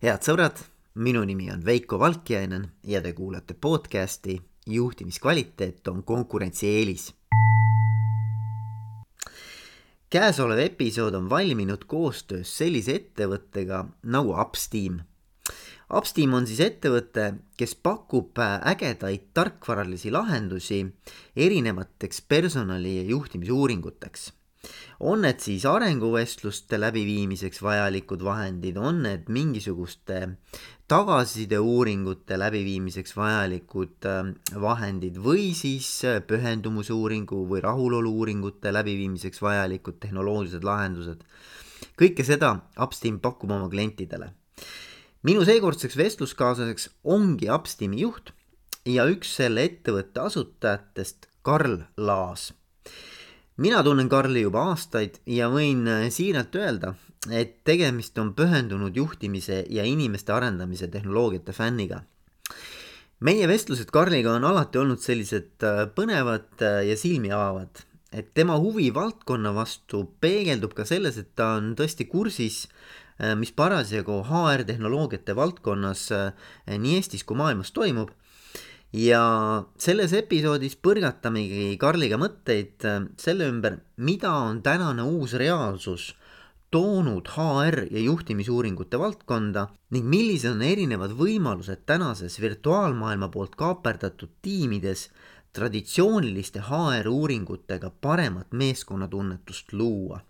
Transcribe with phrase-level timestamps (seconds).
[0.00, 0.56] head sõbrad,
[1.04, 7.10] minu nimi on Veiko Valkjainen ja te kuulate podcasti Juhtimiskvaliteet on konkurentsieelis.
[10.10, 15.02] käesolev episood on valminud koostöös sellise ettevõttega nagu Upsteam.
[15.92, 20.86] Upsteam on siis ettevõte, kes pakub ägedaid tarkvaralisi lahendusi
[21.36, 24.32] erinevateks personali ja juhtimisuuringuteks
[25.00, 30.20] on need siis arenguvestluste läbiviimiseks vajalikud vahendid, on need mingisuguste
[30.90, 41.24] tagasisideuuringute läbiviimiseks vajalikud äh, vahendid või siis äh, pühendumusuuringu või rahulolu-uuringute läbiviimiseks vajalikud tehnoloogilised lahendused.
[42.00, 44.32] kõike seda Upsteam pakub oma klientidele.
[45.22, 48.32] minu seekordseks vestluskaaslaseks ongi Upsteami juht
[48.84, 52.50] ja üks selle ettevõtte asutajatest, Karl Laas
[53.56, 56.94] mina tunnen Karli juba aastaid ja võin äh, siiralt öelda,
[57.30, 62.02] et tegemist on pühendunud juhtimise ja inimeste arendamise tehnoloogiate fänniga.
[63.20, 68.56] meie vestlused Karliga on alati olnud sellised äh, põnevad äh, ja silmi avavad, et tema
[68.58, 72.66] huvi valdkonna vastu peegeldub ka selles, et ta on tõesti kursis,
[73.36, 76.06] mis parasjagu HR tehnoloogiate valdkonnas
[76.72, 78.08] nii Eestis kui maailmas toimub
[78.92, 79.22] ja
[79.78, 86.14] selles episoodis põrgatamegi Karliga mõtteid äh, selle ümber, mida on tänane uus reaalsus
[86.70, 95.08] toonud HR ja juhtimisuuringute valdkonda ning millised on erinevad võimalused tänases virtuaalmaailma poolt kaaperdatud tiimides
[95.54, 100.20] traditsiooniliste HR uuringutega paremat meeskonnatunnetust luua.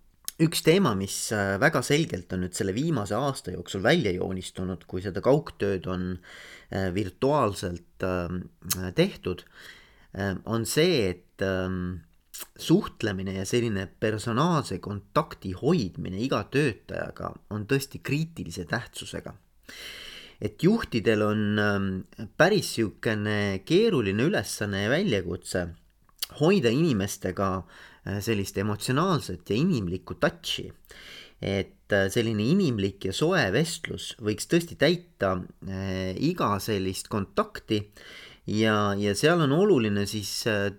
[0.40, 5.04] Üks teema, mis äh, väga selgelt on nüüd selle viimase aasta jooksul välja joonistunud, kui
[5.04, 7.84] seda kaugtööd on äh, virtuaalselt
[8.94, 9.44] tehtud,
[10.18, 12.00] ähm, on see, et ähm,
[12.56, 19.34] suhtlemine ja selline personaalse kontakti hoidmine iga töötajaga on tõesti kriitilise tähtsusega.
[20.40, 21.40] et juhtidel on
[22.36, 25.66] päris niisugune keeruline ülesanne ja väljakutse
[26.38, 30.70] hoida inimestega äh, sellist emotsionaalset ja inimlikku touch'i.
[31.40, 37.82] Et äh, selline inimlik ja soe vestlus võiks tõesti täita äh, iga sellist kontakti.
[38.50, 40.30] Ja, ja seal on oluline siis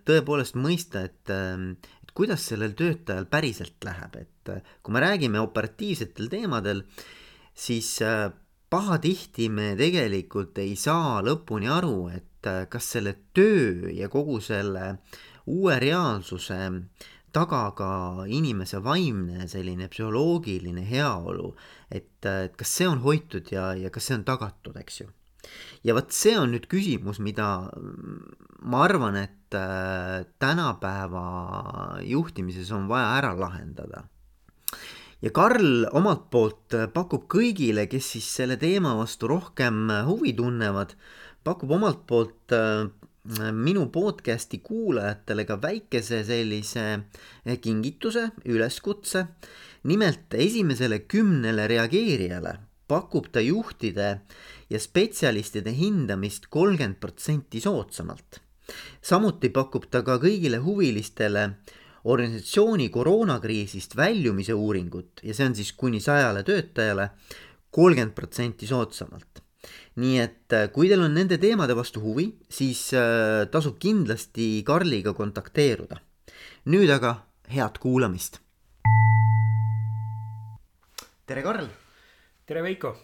[0.03, 4.51] tõepoolest mõista, et, et kuidas sellel töötajal päriselt läheb, et
[4.83, 6.81] kui me räägime operatiivsetel teemadel,
[7.55, 7.93] siis
[8.73, 14.97] pahatihti me tegelikult ei saa lõpuni aru, et kas selle töö ja kogu selle
[15.51, 16.59] uue reaalsuse
[17.33, 17.89] taga ka
[18.27, 21.53] inimese vaimne selline psühholoogiline heaolu,
[21.89, 25.09] et, et kas see on hoitud ja, ja kas see on tagatud, eks ju.
[25.87, 27.47] ja vot see on nüüd küsimus, mida
[28.61, 31.25] ma arvan, et äh, tänapäeva
[32.05, 34.05] juhtimises on vaja ära lahendada
[35.21, 40.95] ja Karl omalt poolt pakub kõigile, kes siis selle teema vastu rohkem huvi tunnevad,
[41.45, 42.89] pakub omalt poolt äh,
[43.53, 46.85] minu podcast'i kuulajatele ka väikese sellise
[47.45, 49.25] eh, kingituse, üleskutse.
[49.83, 54.21] nimelt esimesele kümnele reageerijale pakub ta juhtide
[54.69, 58.41] ja spetsialistide hindamist kolmkümmend protsenti soodsamalt.
[59.01, 61.49] samuti pakub ta ka kõigile huvilistele
[62.03, 67.09] organisatsiooni koroonakriisist väljumise uuringut ja see on siis kuni sajale töötajale
[67.69, 69.40] kolmkümmend protsenti soodsamalt
[70.01, 75.13] nii et äh, kui teil on nende teemade vastu huvi, siis äh, tasub kindlasti Karliga
[75.13, 75.99] kontakteeruda.
[76.65, 77.15] nüüd aga
[77.49, 78.39] head kuulamist.
[81.25, 81.67] tere, Karl.
[82.45, 82.95] tere, Veiko.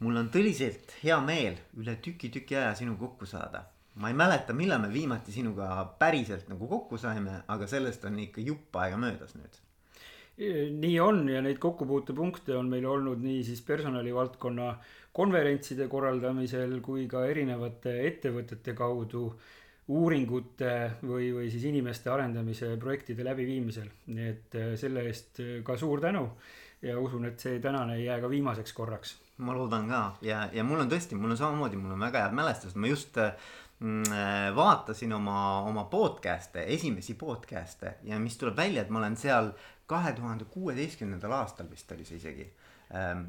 [0.00, 3.64] mul on tõeliselt hea meel üle tüki-tüki aja sinuga kokku saada.
[3.94, 8.40] ma ei mäleta, millal me viimati sinuga päriselt nagu kokku saime, aga sellest on ikka
[8.40, 9.60] jupp aega möödas nüüd
[10.40, 14.72] nii on ja neid kokkupuutepunkte on meil olnud nii siis personalivaldkonna
[15.12, 19.24] konverentside korraldamisel kui ka erinevate ettevõtete kaudu
[19.90, 23.88] uuringute või, või siis inimeste arendamise projektide läbiviimisel.
[24.14, 26.28] nii et äh, selle eest äh, ka suur tänu
[26.82, 29.16] ja usun, et see tänane ei jää ka viimaseks korraks.
[29.38, 32.36] ma loodan ka ja, ja mul on tõesti, mul on samamoodi, mul on väga head
[32.38, 33.34] mälestused, ma just äh,
[34.54, 39.52] vaatasin oma, oma podcast'e, esimesi podcast'e ja mis tuleb välja, et ma olen seal
[39.88, 42.44] kahe tuhande kuueteistkümnendal aastal vist oli see isegi
[42.94, 43.24] ähm,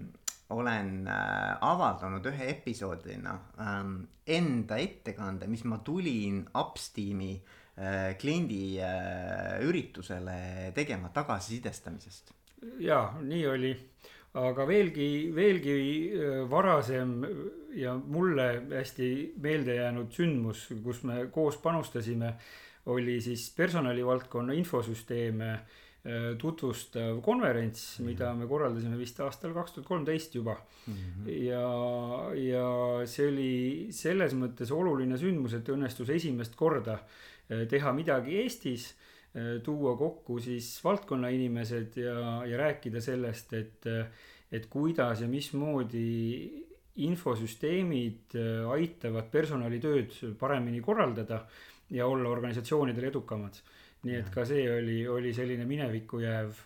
[0.52, 3.96] olen äh, avaldanud ühe episoodina ähm,
[4.28, 12.34] enda ettekande, mis ma tulin Upsteami äh, kliendi äh, üritusele tegema tagasisidestamisest.
[12.80, 13.72] ja nii oli,
[14.40, 15.76] aga veelgi, veelgi
[16.50, 17.18] varasem
[17.76, 19.08] ja mulle hästi
[19.44, 22.34] meelde jäänud sündmus, kus me koos panustasime,
[22.92, 25.60] oli siis personalivaldkonna infosüsteeme
[26.38, 28.08] tutvustav konverents mm, -hmm.
[28.10, 30.56] mida me korraldasime vist aastal kaks tuhat kolmteist juba
[30.88, 30.94] mm.
[30.94, 31.30] -hmm.
[31.30, 31.68] ja,
[32.34, 36.98] ja see oli selles mõttes oluline sündmus, et õnnestus esimest korda
[37.70, 38.96] teha midagi Eestis
[39.64, 43.88] tuua kokku siis valdkonna inimesed ja, ja rääkida sellest, et,
[44.52, 46.66] et kuidas ja mismoodi
[47.02, 48.36] infosüsteemid
[48.74, 51.46] aitavad personalitööd paremini korraldada
[51.92, 53.62] ja olla organisatsioonidel edukamad.
[54.02, 56.62] nii et ka see oli, oli selline minevikku jääv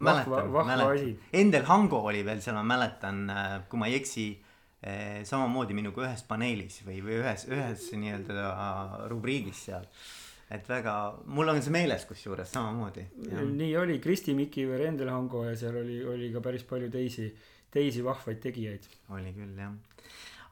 [0.00, 1.16] vahva, vahva asi.
[1.34, 3.24] Endel Hango oli veel seal, ma mäletan,
[3.68, 4.28] kui ma ei eksi,
[5.26, 9.90] samamoodi minuga ühes paneelis või, või ühes, ühes nii-öelda rubriigis seal
[10.50, 10.94] et väga,
[11.26, 13.06] mul on see meeles kusjuures samamoodi.
[13.50, 17.30] nii oli, Kristi Mikiver, Endel Hango ja seal oli, oli ka päris palju teisi,
[17.72, 18.86] teisi vahvaid tegijaid.
[19.16, 19.74] oli küll jah,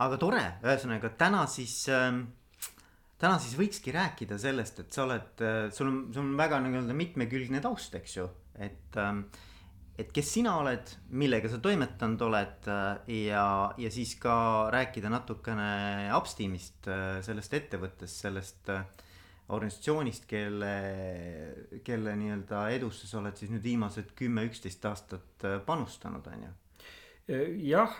[0.06, 2.10] aga tore, ühesõnaga täna siis äh,
[3.22, 7.62] täna siis võikski rääkida sellest, et sa oled, sul on, sul on väga nii-öelda mitmekülgne
[7.64, 9.26] taust, eks ju, et ähm,
[9.98, 13.46] et kes sina oled, millega sa toimetanud oled äh, ja,
[13.78, 14.34] ja siis ka
[14.74, 18.82] rääkida natukene Upsteamist, äh, sellest ettevõttest, sellest äh,
[19.52, 20.74] organisatsioonist, kelle,
[21.84, 26.52] kelle nii-öelda edusse sa oled siis nüüd viimased kümme, üksteist aastat panustanud, on ju
[27.64, 27.94] jah,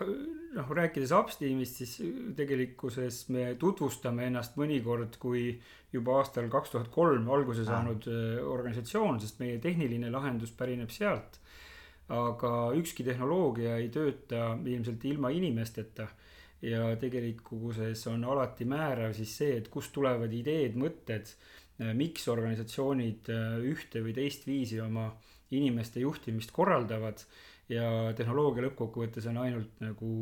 [0.55, 1.95] noh rääkides Upsteamist, siis
[2.37, 5.47] tegelikkuses me tutvustame ennast mõnikord kui
[5.95, 8.43] juba aastal kaks tuhat kolm alguse saanud ah.
[8.53, 11.41] organisatsioon, sest meie tehniline lahendus pärineb sealt.
[12.13, 16.05] aga ükski tehnoloogia ei tööta ilmselt ilma inimesteta
[16.65, 21.35] ja tegelikkuses on alati määrav siis see, et kust tulevad ideed, mõtted,
[21.99, 23.29] miks organisatsioonid
[23.69, 25.09] ühte või teist viisi oma
[25.55, 27.23] inimeste juhtimist korraldavad
[27.69, 30.13] ja tehnoloogia lõppkokkuvõttes on ainult nagu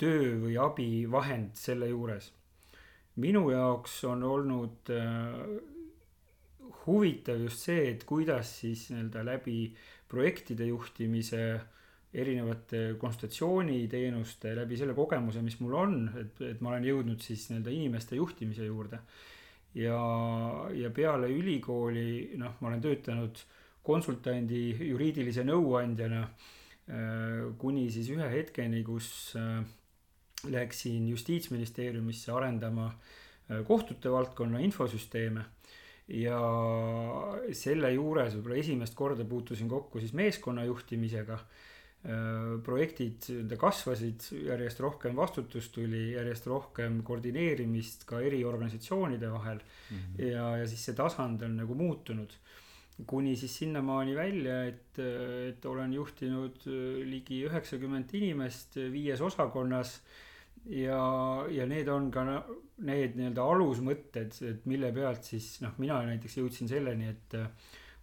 [0.00, 2.32] töö või abivahend selle juures.
[3.20, 5.40] minu jaoks on olnud äh,
[6.86, 9.74] huvitav just see, et kuidas siis nii-öelda läbi
[10.08, 11.60] projektide juhtimise
[12.14, 17.74] erinevate konsultatsiooniteenuste läbi selle kogemuse, mis mul on, et, et ma olen jõudnud siis nii-öelda
[17.74, 18.98] inimeste juhtimise juurde.
[19.78, 19.98] ja,
[20.74, 23.38] ja peale ülikooli, noh, ma olen töötanud
[23.86, 29.62] konsultandi juriidilise nõuandjana äh, kuni siis ühe hetkeni, kus äh,
[30.50, 35.46] läksin justiitsministeeriumisse arendama äh, kohtute valdkonna infosüsteeme
[36.10, 36.38] ja
[37.54, 41.38] selle juures võib-olla esimest korda puutusin kokku siis meeskonna juhtimisega.
[42.64, 43.26] Projektid
[43.60, 49.96] kasvasid, järjest rohkem vastutust tuli, järjest rohkem koordineerimist ka eri organisatsioonide vahel mm.
[49.98, 50.22] -hmm.
[50.30, 52.32] ja, ja siis see tasand on nagu muutunud
[53.06, 54.98] kuni siis sinnamaani välja, et,
[55.48, 60.00] et olen juhtinud äh, ligi üheksakümmend inimest viies osakonnas.
[60.66, 61.00] ja,
[61.48, 62.24] ja need on ka
[62.84, 67.48] need nii-öelda alusmõtted, et mille pealt siis noh, mina näiteks jõudsin selleni, et äh,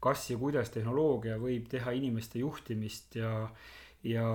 [0.02, 3.50] kas ja kuidas tehnoloogia võib teha inimeste juhtimist ja,
[4.04, 4.28] ja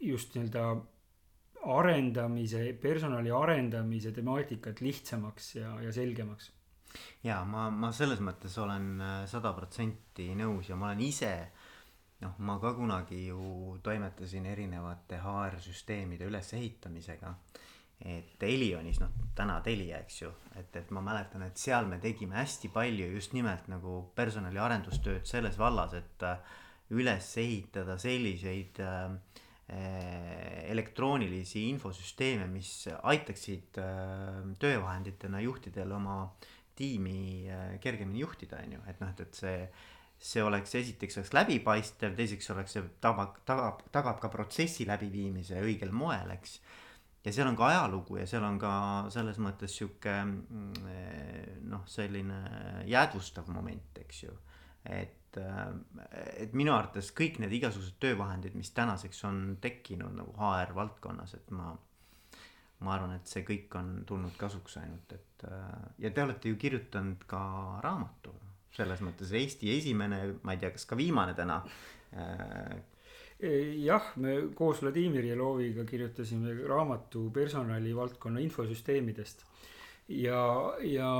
[0.00, 0.66] just nii-öelda
[1.66, 6.52] arendamise, personali arendamise temaatikat lihtsamaks ja, ja selgemaks
[7.26, 11.32] ja ma, ma selles mõttes olen äh, sada protsenti nõus ja ma olen ise
[12.22, 17.34] noh, ma ka kunagi ju toimetasin erinevate HR-süsteemide ülesehitamisega.
[18.00, 20.30] et Elionis, noh täna Telia, eks ju,
[20.60, 25.56] et, et ma mäletan, et seal me tegime hästi palju just nimelt nagu personaliarendustööd selles
[25.58, 26.36] vallas, et äh,
[26.94, 29.16] üles ehitada selliseid äh,
[30.70, 36.20] elektroonilisi infosüsteeme, mis aitaksid äh, töövahenditena juhtidel oma
[36.76, 39.60] tiimi äh, kergemini juhtida, on ju, et noh, et, et see
[40.16, 45.92] see oleks esiteks oleks läbipaistev, teiseks oleks see tagab, tagab, tagab ka protsessi läbiviimise õigel
[45.92, 46.56] moel, eks.
[47.26, 48.72] ja seal on ka ajalugu ja seal on ka
[49.12, 52.40] selles mõttes sihuke mm, noh, selline
[52.88, 54.32] jäädvustav moment, eks ju.
[54.88, 55.74] et, äh,
[56.44, 61.52] et minu arvates kõik need igasugused töövahendid, mis tänaseks on tekkinud nagu HR valdkonnas, et
[61.54, 61.74] ma
[62.84, 66.58] ma arvan, et see kõik on tulnud kasuks ainult, et äh, ja te olete ju
[66.60, 67.40] kirjutanud ka
[67.84, 68.34] raamatu
[68.76, 71.62] selles mõttes Eesti esimene, ma ei tea, kas ka viimane täna
[72.12, 72.76] äh,
[73.40, 79.44] jah, me koos Vladimir Jeloviga kirjutasime raamatu personalivaldkonna infosüsteemidest.
[80.08, 81.10] ja, ja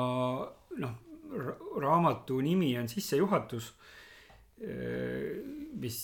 [0.77, 0.95] noh,
[1.81, 3.75] raamatu nimi on sissejuhatus,
[4.57, 5.97] mis,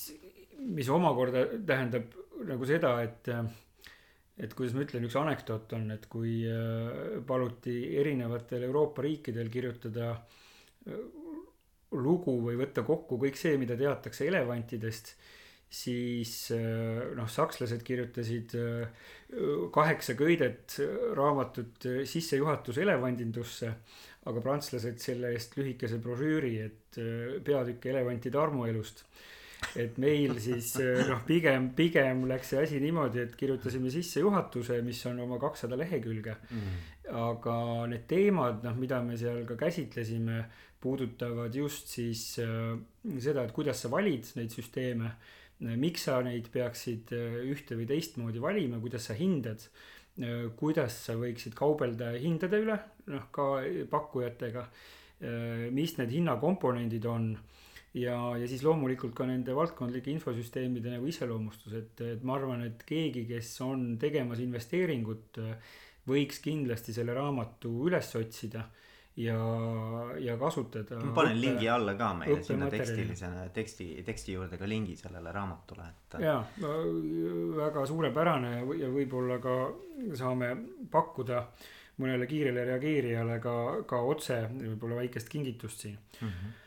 [0.60, 2.12] mis omakorda tähendab
[2.48, 3.30] nagu seda, et
[4.42, 10.14] et kuidas ma ütlen, üks anekdoot on, et kui äh, paluti erinevatel Euroopa riikidel kirjutada
[10.16, 11.02] äh,
[11.92, 15.12] lugu või võtta kokku kõik see, mida teatakse elevantidest,
[15.72, 18.52] siis noh, sakslased kirjutasid
[19.72, 20.74] kaheksa köidet
[21.16, 23.70] raamatut Sissejuhatus elevandindusse,
[24.30, 26.98] aga prantslased selle eest lühikese brošüüri, et
[27.44, 29.04] peatükk elevantide armuelust
[29.78, 30.72] et meil siis
[31.08, 36.34] noh, pigem, pigem läks see asi niimoodi, et kirjutasime sissejuhatuse, mis on oma kakssada lehekülge
[36.34, 36.80] mm..
[37.22, 37.56] aga
[37.92, 40.42] need teemad, noh, mida me seal ka käsitlesime,
[40.82, 42.74] puudutavad just siis äh,
[43.22, 45.76] seda, et kuidas sa valid neid süsteeme äh,.
[45.78, 50.01] miks sa neid peaksid äh, ühte või teistmoodi valima, kuidas sa hindad äh,.
[50.58, 52.76] Kuidas sa võiksid kaubelda hindade üle,
[53.08, 55.70] noh ka pakkujatega äh,.
[55.72, 57.30] mis need hinnakomponendid on
[57.94, 62.84] ja, ja siis loomulikult ka nende valdkondlike infosüsteemide nagu iseloomustus, et, et ma arvan, et
[62.88, 65.40] keegi, kes on tegemas investeeringut,
[66.08, 68.66] võiks kindlasti selle raamatu üles otsida
[69.16, 69.38] ja,
[70.18, 71.00] ja kasutada.
[71.02, 75.34] ma panen õppe, lingi alla ka meile sinna tekstilisena, teksti, teksti juurde ka lingi sellele
[75.34, 76.18] raamatule, et.
[76.22, 76.40] jaa,
[77.58, 79.58] väga suurepärane ja võib-olla ka
[80.18, 80.54] saame
[80.90, 81.44] pakkuda
[82.02, 83.54] mõnele kiirele reageerijale ka,
[83.88, 86.28] ka otse võib-olla väikest kingitust siin mm.
[86.28, 86.58] -hmm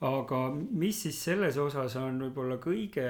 [0.00, 3.04] aga mis siis selles osas on võib-olla kõige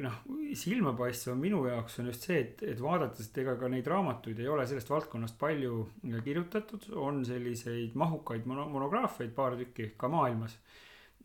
[0.00, 0.22] noh,
[0.56, 4.48] silmapaistvam minu jaoks on just see, et, et vaadates, et ega ka neid raamatuid ei
[4.48, 5.82] ole sellest valdkonnast palju
[6.24, 10.56] kirjutatud, on selliseid mahukaid mono, monograafiaid paar tükki ka maailmas.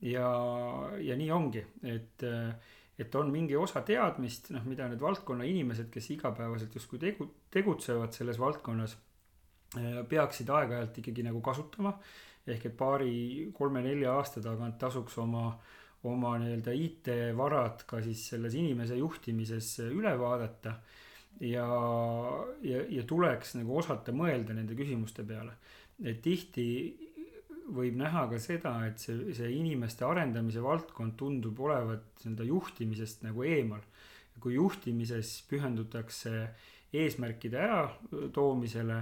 [0.04, 0.28] ja,
[1.00, 2.28] ja nii ongi, et,
[3.00, 8.12] et on mingi osa teadmist, noh, mida need valdkonna inimesed, kes igapäevaselt justkui tegu, tegutsevad
[8.16, 9.00] selles valdkonnas,
[10.10, 11.94] peaksid aeg-ajalt ikkagi nagu kasutama
[12.50, 15.52] ehk et paari-kolme-nelja aasta tagant tasuks oma,
[16.10, 20.80] oma nii-öelda IT-varad ka siis selles inimese juhtimises üle vaadata.
[21.40, 21.68] ja,
[22.66, 25.54] ja, ja tuleks nagu osata mõelda nende küsimuste peale.
[26.04, 26.66] et tihti
[27.76, 33.46] võib näha ka seda, et see, see inimeste arendamise valdkond tundub olevat enda juhtimisest nagu
[33.46, 33.82] eemal.
[34.40, 36.32] kui juhtimises pühendutakse
[36.96, 39.02] eesmärkide äratoomisele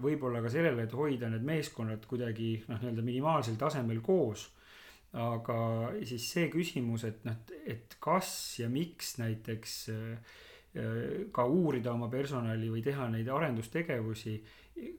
[0.00, 4.48] võib-olla ka sellele, et hoida need meeskonnad kuidagi noh, nii-öelda minimaalsel tasemel koos.
[5.12, 7.34] aga siis see küsimus, et noh,
[7.66, 10.36] et kas ja miks näiteks äh,
[11.34, 14.36] ka uurida oma personali või teha neid arendustegevusi,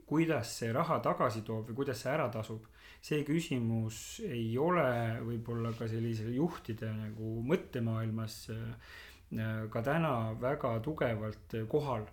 [0.06, 2.68] kuidas see raha tagasi toob või kuidas see ära tasub.
[3.01, 9.00] see küsimus ei ole võib-olla ka sellise juhtide nagu mõttemaailmas äh,
[9.72, 12.06] ka täna väga tugevalt kohal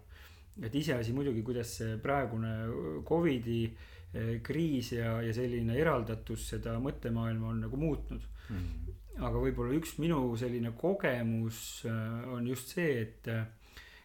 [0.62, 2.53] et iseasi muidugi, kuidas see praegune
[3.07, 8.57] Covidi eh, kriis ja, ja selline eraldatus seda mõttemaailma on nagu muutnud mm.
[8.57, 8.97] -hmm.
[9.29, 13.31] aga võib-olla üks minu selline kogemus eh, on just see, et,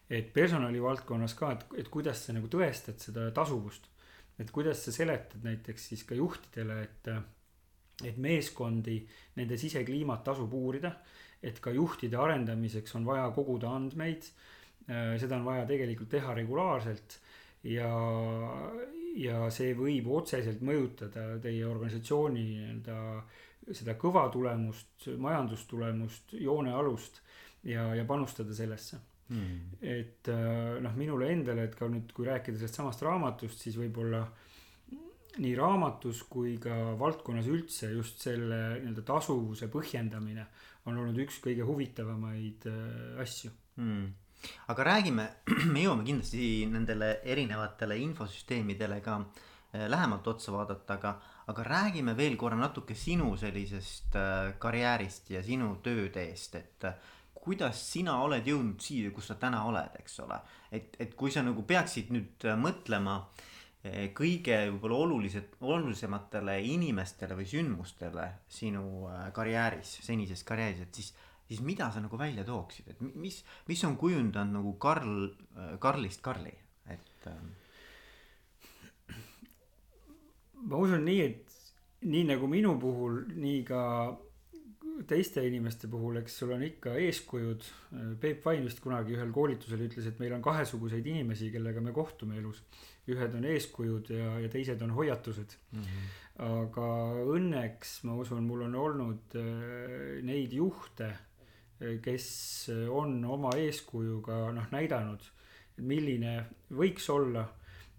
[0.10, 3.90] et personalivaldkonnas ka, et, et kuidas sa nagu tõestad seda tasuvust.
[4.40, 7.10] et kuidas sa seletad näiteks siis ka juhtidele, et,
[8.04, 9.04] et meeskondi,
[9.36, 10.96] nende sisekliimat tasub uurida.
[11.44, 14.30] et ka juhtide arendamiseks on vaja koguda andmeid
[14.88, 17.18] seda on vaja tegelikult teha regulaarselt
[17.64, 17.90] ja,
[19.16, 22.98] ja see võib otseselt mõjutada teie organisatsiooni nii-öelda
[23.72, 27.22] seda kõva tulemust, majandustulemust, joonealust
[27.70, 29.00] ja, ja panustada sellesse.
[29.34, 29.78] Mm..
[29.80, 34.20] et äh, noh, minule endale, et ka nüüd, kui rääkida sellest samast raamatust, siis võib-olla
[35.40, 40.44] nii raamatus kui ka valdkonnas üldse just selle nii-öelda tasuvuse põhjendamine
[40.92, 43.54] on olnud üks kõige huvitavamaid äh, asju.
[43.80, 44.12] Mm
[44.68, 45.28] aga räägime,
[45.74, 51.14] me jõuame kindlasti nendele erinevatele infosüsteemidele ka äh, lähemalt otsa vaadata, aga,
[51.52, 57.82] aga räägime veel korra natuke sinu sellisest äh, karjäärist ja sinu tööteest, et äh, kuidas
[57.92, 60.38] sina oled jõudnud siia, kus sa täna oled, eks ole.
[60.72, 63.18] et, et kui sa nagu peaksid nüüd mõtlema
[64.16, 71.10] kõige võib-olla olulised, olulisematele inimestele või sündmustele sinu karjääris, senises karjääris, et siis
[71.48, 75.28] siis mida sa nagu välja tooksid, et mis, mis on kujundanud nagu Karl,
[75.80, 76.54] Karlist Karli,
[76.90, 77.52] et ähm....
[80.64, 81.58] ma usun nii, et
[82.08, 83.82] nii nagu minu puhul, nii ka
[85.10, 87.66] teiste inimeste puhul, eks sul on ikka eeskujud.
[88.22, 92.38] Peep Vain vist kunagi ühel koolitusel ütles, et meil on kahesuguseid inimesi, kellega me kohtume
[92.42, 92.64] elus.
[93.04, 95.80] ühed on eeskujud ja, ja teised on hoiatused mm.
[95.82, 96.12] -hmm.
[96.46, 96.86] aga
[97.34, 101.10] õnneks ma usun, mul on olnud äh, neid juhte
[102.04, 102.26] kes
[102.90, 105.24] on oma eeskujuga noh näidanud,
[105.84, 106.36] milline
[106.74, 107.46] võiks olla,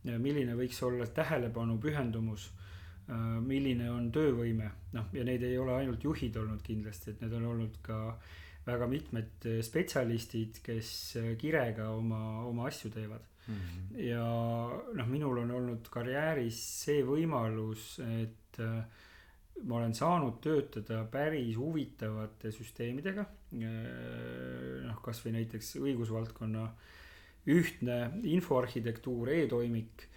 [0.05, 2.49] milline võiks olla tähelepanu, pühendumus,
[3.45, 7.51] milline on töövõime, noh ja neid ei ole ainult juhid olnud kindlasti, et need on
[7.53, 7.99] olnud ka
[8.65, 10.91] väga mitmed spetsialistid, kes
[11.41, 13.55] kirega oma, oma asju teevad mm.
[13.55, 13.99] -hmm.
[14.07, 14.25] ja
[14.95, 18.61] noh, minul on olnud karjääris see võimalus, et
[19.63, 23.25] ma olen saanud töötada päris huvitavate süsteemidega.
[23.55, 26.65] noh, kasvõi näiteks õigusvaldkonna
[27.55, 30.09] ühtne infoarhitektuur e, e-toimik,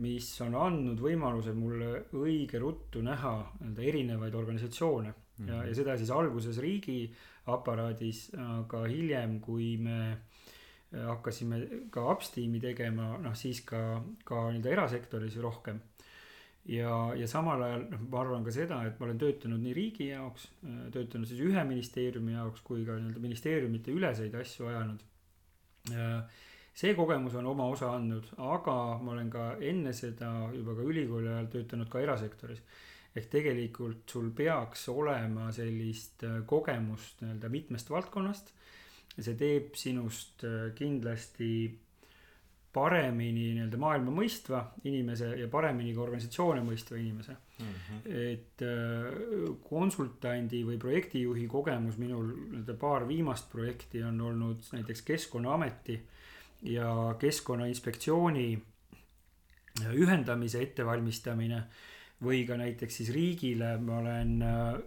[0.00, 5.48] mis on andnud võimaluse mulle õige ruttu näha nii-öelda erinevaid organisatsioone mm -hmm.
[5.50, 10.18] ja, ja seda siis alguses riigiaparaadis, aga hiljem, kui me
[10.92, 11.60] hakkasime
[11.90, 15.80] ka upsteam'i tegema, noh siis ka, ka nii-öelda erasektoris rohkem
[16.68, 20.08] ja, ja samal ajal noh, ma arvan ka seda, et ma olen töötanud nii riigi
[20.10, 20.48] jaoks,
[20.94, 25.04] töötanud siis ühe ministeeriumi jaoks kui ka nii-öelda ministeeriumite üleseid asju ajanud.
[26.76, 31.30] see kogemus on oma osa andnud, aga ma olen ka enne seda juba ka ülikooli
[31.32, 32.62] ajal töötanud ka erasektoris.
[33.16, 38.52] ehk tegelikult sul peaks olema sellist kogemust nii-öelda mitmest valdkonnast.
[39.16, 40.44] see teeb sinust
[40.74, 41.52] kindlasti
[42.76, 47.72] paremini nii-öelda maailma mõistva inimese ja paremini ka organisatsioone mõistva inimese mm.
[47.86, 48.02] -hmm.
[48.32, 56.00] et äh, konsultandi või projektijuhi kogemus minul nii-öelda paar viimast projekti on olnud näiteks Keskkonnaameti
[56.76, 58.48] ja Keskkonnainspektsiooni
[59.92, 61.62] ühendamise ettevalmistamine
[62.24, 64.78] või ka näiteks siis riigile ma olen äh,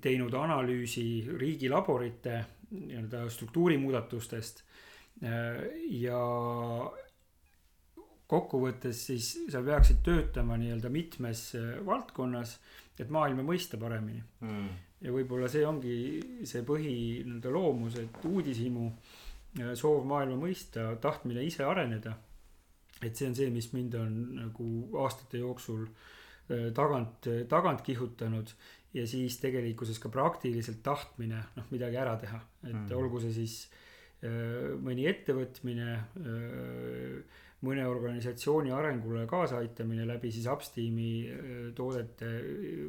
[0.00, 1.06] teinud analüüsi
[1.38, 4.62] riigilaborite nii-öelda struktuurimuudatustest
[5.20, 6.20] ja
[8.30, 12.54] kokkuvõttes siis sa peaksid töötama nii-öelda mitmes äh, valdkonnas,
[13.00, 14.68] et maailma mõista paremini mm..
[15.06, 15.96] ja võib-olla see ongi
[16.46, 18.86] see põhi nii-öelda loomus, et uudishimu,
[19.58, 22.16] äh, soov maailma mõista, tahtmine ise areneda.
[23.00, 24.70] et see on see, mis mind on nagu
[25.02, 28.54] aastate jooksul äh, tagant, tagant kihutanud
[28.94, 32.90] ja siis tegelikkuses ka praktiliselt tahtmine noh, midagi ära teha, et mm.
[32.94, 33.89] olgu see siis Äh,
[34.20, 35.94] mõni ettevõtmine,
[37.64, 42.28] mõne organisatsiooni arengule kaasaaitamine läbi siis Upsteami toodete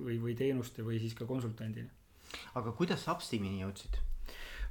[0.04, 1.88] või, või teenuste või siis ka konsultandina.
[2.56, 3.96] aga kuidas sa Upsteamini jõudsid?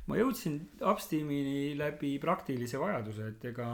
[0.09, 3.69] ma jõudsin Upsteamini läbi praktilise vajaduse, et ega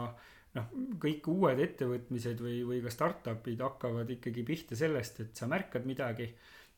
[0.57, 0.67] noh,
[1.01, 6.29] kõik uued ettevõtmised või, või ka startup'id hakkavad ikkagi pihta sellest, et sa märkad midagi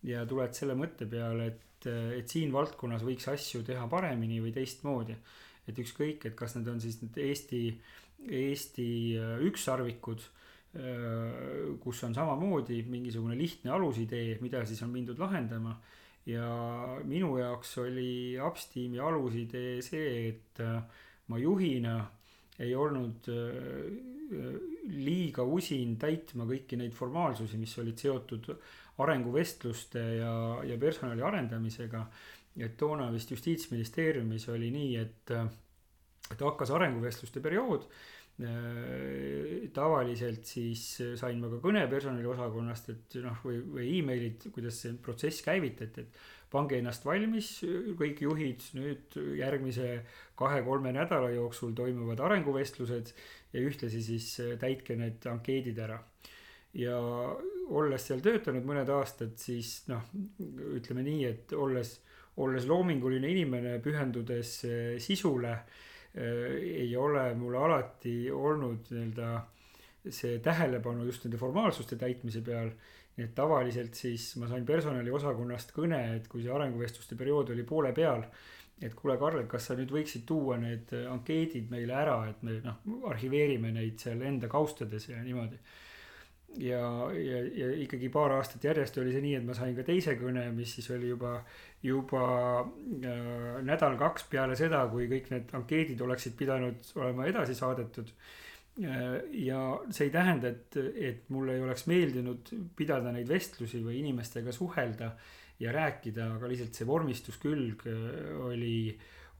[0.07, 1.89] ja tuled selle mõtte peale, et,
[2.19, 5.17] et siin valdkonnas võiks asju teha paremini või teistmoodi
[5.69, 7.63] et ükskõik, et kas need on siis need Eesti,
[8.39, 10.25] Eesti äh, ükssarvikud,
[10.75, 15.79] äh, kus on samamoodi mingisugune lihtne alusidee, mida siis on mindud lahendama.
[16.29, 16.45] ja
[17.07, 20.81] minu jaoks oli Upsteami alusidee see, et äh,
[21.27, 21.95] ma juhina
[22.59, 23.27] ei olnud
[24.89, 28.49] liiga usin täitma kõiki neid formaalsusi, mis olid seotud
[28.99, 30.33] arenguvestluste ja,
[30.67, 32.03] ja personali arendamisega
[32.65, 35.35] et toona vist justiitsministeeriumis oli nii, et,
[36.31, 37.89] et hakkas arenguvestluste periood.
[39.75, 40.83] tavaliselt siis
[41.19, 46.21] sain ma ka kõne personaliosakonnast, et noh, või, või emailid, kuidas see protsess käivitati, et
[46.49, 47.49] pange ennast valmis,
[47.99, 49.89] kõik juhid, nüüd järgmise
[50.39, 53.11] kahe-kolme nädala jooksul toimuvad arenguvestlused
[53.51, 55.99] ja ühtlasi siis täitke need ankeedid ära
[56.77, 56.97] ja
[57.69, 60.05] olles seal töötanud mõned aastad, siis noh,
[60.77, 61.97] ütleme nii, et olles
[62.43, 65.55] olles loominguline inimene, pühendudes eh, sisule,
[66.13, 69.31] eh, ei ole mul alati olnud nii-öelda
[70.09, 72.71] see tähelepanu just nende formaalsuste täitmise peal.
[73.19, 77.91] nii et tavaliselt siis ma sain personaliosakonnast kõne, et kui see arenguvestluste periood oli poole
[77.93, 78.23] peal.
[78.81, 82.77] et kuule, Karl, kas sa nüüd võiksid tuua need ankeedid meile ära, et me noh,
[83.11, 85.59] arhiveerime neid seal enda kaustades ja niimoodi
[86.57, 90.15] ja, ja, ja ikkagi paar aastat järjest oli see nii, et ma sain ka teise
[90.19, 91.37] kõne, mis siis oli juba
[91.83, 92.23] juba
[92.59, 98.11] äh, nädal-kaks peale seda, kui kõik need ankeedid oleksid pidanud olema edasi saadetud
[98.83, 99.21] äh,.
[99.45, 104.51] ja see ei tähenda, et, et mulle ei oleks meeldinud pidada neid vestlusi või inimestega
[104.55, 105.13] suhelda
[105.59, 108.75] ja rääkida, aga lihtsalt see vormistuskülg äh, oli,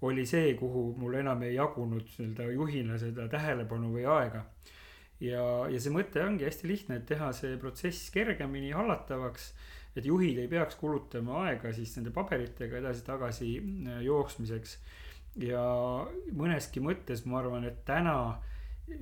[0.08, 4.46] oli see, kuhu mul enam ei jagunud nii-öelda juhina seda tähelepanu või aega
[5.20, 9.52] ja, ja see mõte ongi hästi lihtne, et teha see protsess kergemini hallatavaks
[9.98, 14.78] et juhid ei peaks kulutama aega siis nende paberitega edasi-tagasi äh, jooksmiseks.
[15.40, 15.64] ja
[16.36, 18.16] mõneski mõttes ma arvan, et täna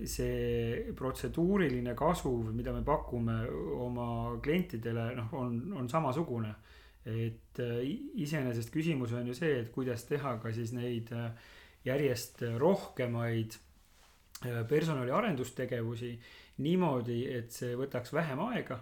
[0.04, 3.38] see protseduuriline kasu, mida me pakume
[3.80, 4.08] oma
[4.44, 6.56] klientidele, noh, on, on samasugune.
[7.08, 7.78] et äh,
[8.20, 11.32] iseenesest küsimus on ju see, et kuidas teha ka siis neid äh,
[11.88, 13.56] järjest rohkemaid
[14.70, 16.12] personali arendustegevusi
[16.62, 18.78] niimoodi, et see võtaks vähem aega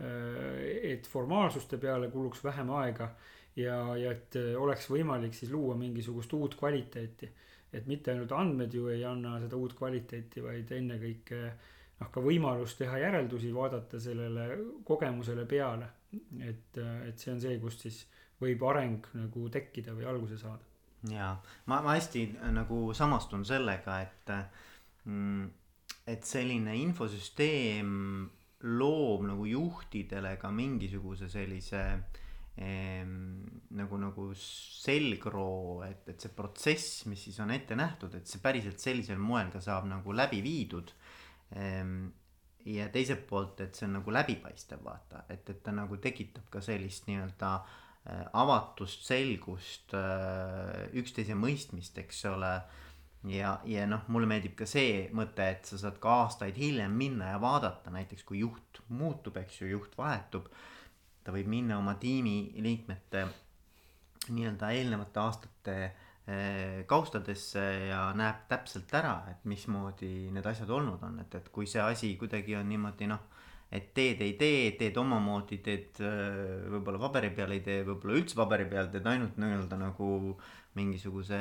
[0.00, 3.10] Äh, et formaalsuste peale kuluks vähem aega
[3.56, 7.28] ja, ja et äh, oleks võimalik siis luua mingisugust uut kvaliteeti.
[7.72, 11.42] et mitte ainult andmed ju ei anna seda uut kvaliteeti, vaid ennekõike
[12.00, 14.46] noh, ka võimalus teha järeldusi, vaadata sellele
[14.88, 15.90] kogemusele peale
[16.48, 18.00] et, et see on see, kust siis
[18.40, 20.64] võib areng nagu tekkida või alguse saada.
[21.12, 21.34] jaa,
[21.66, 22.24] ma, ma hästi
[22.56, 24.34] nagu samastun sellega, et
[25.06, 27.90] et selline infosüsteem
[28.60, 31.80] loob nagu juhtidele ka mingisuguse sellise
[32.60, 33.12] ehm,
[33.78, 38.82] nagu, nagu selgroo, et, et see protsess, mis siis on ette nähtud, et see päriselt
[38.82, 40.92] sellisel moel ka saab nagu läbi viidud.
[41.56, 42.10] Ehm,.
[42.68, 46.60] ja teiselt poolt, et see on nagu läbipaistev, vaata, et, et ta nagu tekitab ka
[46.60, 52.52] sellist nii-öelda äh, avatust, selgust äh,, üksteise mõistmist, eks ole
[53.28, 57.34] ja, ja noh, mulle meeldib ka see mõte, et sa saad ka aastaid hiljem minna
[57.34, 60.48] ja vaadata näiteks kui juht muutub, eks ju, juht vahetub.
[61.24, 63.26] ta võib minna oma tiimiliikmete
[64.30, 71.20] nii-öelda eelnevate aastate eh, kaustadesse ja näeb täpselt ära, et mismoodi need asjad olnud on,
[71.20, 73.28] et, et kui see asi kuidagi on niimoodi noh
[73.70, 78.38] et teed ei tee, teed omamoodi, teed eh, võib-olla paberi peal, ei tee võib-olla üldse
[78.38, 80.08] paberi peal, teed ainult nii-öelda nagu
[80.78, 81.38] mingisuguse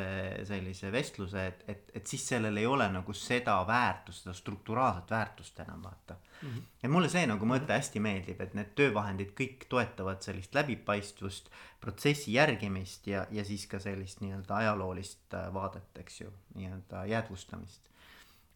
[0.49, 5.59] sellise vestluse, et, et, et siis sellel ei ole nagu seda väärtust, seda strukturaalset väärtust
[5.61, 6.47] enam vaata mm.
[6.49, 6.63] -hmm.
[6.83, 12.33] ja mulle see nagu mõte hästi meeldib, et need töövahendid kõik toetavad sellist läbipaistvust, protsessi
[12.33, 17.88] järgimist ja, ja siis ka sellist nii-öelda ajaloolist äh, vaadet, eks ju, nii-öelda jäädvustamist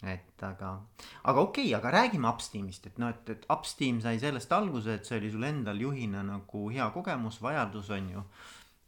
[0.03, 0.73] et aga,
[1.23, 5.07] aga okei okay,, aga räägime Upsteamist, et noh, et, et Upsteam sai sellest alguse, et
[5.07, 8.23] see oli sul endal juhina nagu hea kogemus, vajadus on ju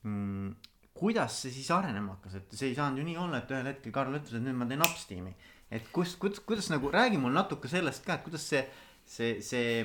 [0.03, 0.49] mm,
[0.95, 3.95] kuidas see siis arenema hakkas, et see ei saanud ju nii olla, et ühel hetkel
[3.95, 5.33] Karl ütles, et nüüd ma teen upsteam'i.
[5.71, 8.63] et kus, kuidas, kuidas nagu räägi mulle natuke sellest ka, et kuidas see,
[9.07, 9.83] see, see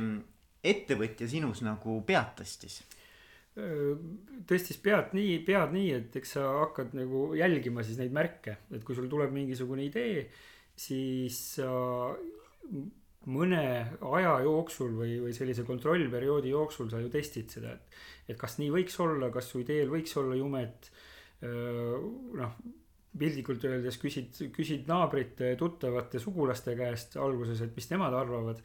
[0.66, 2.82] ettevõtja sinus nagu pead tõstis?
[4.48, 8.84] tõstis pead nii, pead nii, et eks sa hakkad nagu jälgima siis neid märke, et
[8.86, 10.22] kui sul tuleb mingisugune idee,
[10.80, 11.70] siis sa
[13.30, 13.62] mõne
[14.00, 18.70] aja jooksul või, või sellise kontrollperioodi jooksul sa ju testid seda, et, et kas nii
[18.72, 20.88] võiks olla, kas su ideel võiks olla jumet
[21.40, 22.56] noh,
[23.20, 28.62] piltlikult öeldes küsid, küsid naabrite, tuttavate, sugulaste käest alguses, et mis nemad arvavad.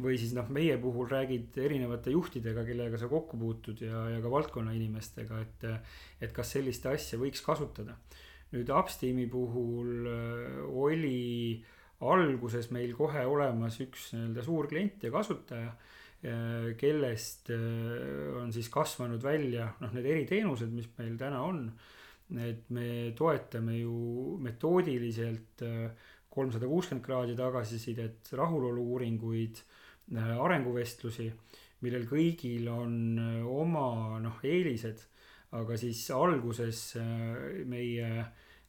[0.00, 4.30] või siis noh, meie puhul räägid erinevate juhtidega, kellega sa kokku puutud ja, ja ka
[4.32, 5.66] valdkonna inimestega, et,
[6.24, 7.98] et kas sellist asja võiks kasutada.
[8.52, 10.06] Nüüd Upsteami puhul
[10.68, 11.62] oli
[12.02, 15.72] alguses meil kohe olemas üks nii-öelda suur klient ja kasutaja
[16.78, 21.64] kellest on siis kasvanud välja noh, need eriteenused, mis meil täna on
[22.40, 25.90] et me toetame ju metoodiliselt äh,
[26.32, 29.62] kolmsada kuuskümmend kraadi tagasisidet, rahulolu-uuringuid,
[30.16, 31.28] äh, arenguvestlusi,
[31.84, 35.04] millel kõigil on äh, oma noh, eelised,
[35.52, 36.94] aga siis alguses
[37.68, 38.08] meie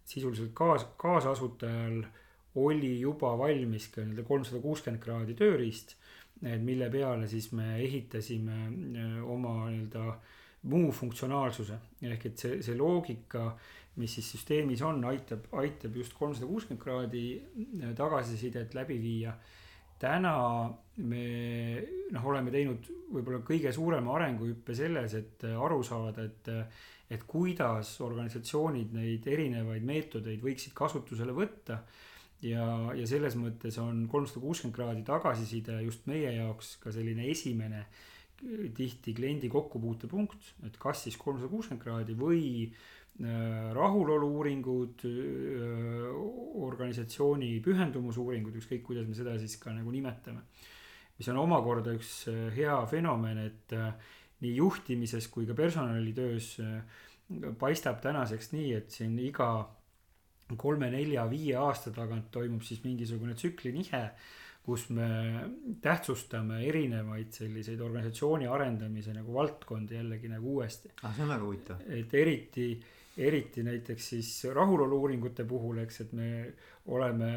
[0.06, 2.02] sisuliselt kaas, kaasasutajal
[2.60, 5.96] oli juba valmis ka nii-öelda kolmsada kuuskümmend kraadi tööriist,
[6.42, 8.58] mille peale siis me ehitasime
[9.24, 10.18] oma nii-öelda
[10.70, 13.50] muu funktsionaalsuse ehk et see, see loogika,
[14.00, 19.36] mis siis süsteemis on, aitab, aitab just kolmsada kuuskümmend kraadi äh, tagasisidet läbi viia.
[20.04, 20.36] Täna
[21.02, 21.26] me
[22.14, 27.24] noh, oleme teinud võib-olla kõige suurema arenguhüppe selles, et äh, aru saada, et, äh, et
[27.30, 31.84] kuidas organisatsioonid neid erinevaid meetodeid võiksid kasutusele võtta.
[32.44, 37.86] Ja, ja selles mõttes on kolmsada kuuskümmend kraadi tagasiside just meie jaoks ka selline esimene
[37.86, 38.02] äh,
[38.76, 42.44] tihti kliendi kokkupuutepunkt, et kas siis kolmsada kuuskümmend kraadi või
[43.22, 46.08] äh, rahulolu-uuringud, äh,
[46.64, 50.46] organisatsiooni pühendumusuuringud, ükskõik kuidas me seda siis ka nagu nimetame.
[51.18, 53.76] mis on omakorda üks äh, hea fenomen, et
[54.44, 56.58] nii juhtimises kui ka personalitöös
[57.60, 59.50] paistab tänaseks nii, et siin iga
[60.58, 64.02] kolme-nelja-viie aasta tagant toimub siis mingisugune tsüklinihe
[64.64, 65.08] kus me
[65.84, 70.92] tähtsustame erinevaid selliseid organisatsiooni arendamise nagu valdkondi jällegi nagu uuesti.
[71.04, 71.82] ah, see on väga huvitav.
[72.00, 72.68] et eriti,
[73.18, 76.30] eriti näiteks siis rahulolu-uuringute puhul, eks, et me
[76.94, 77.34] oleme,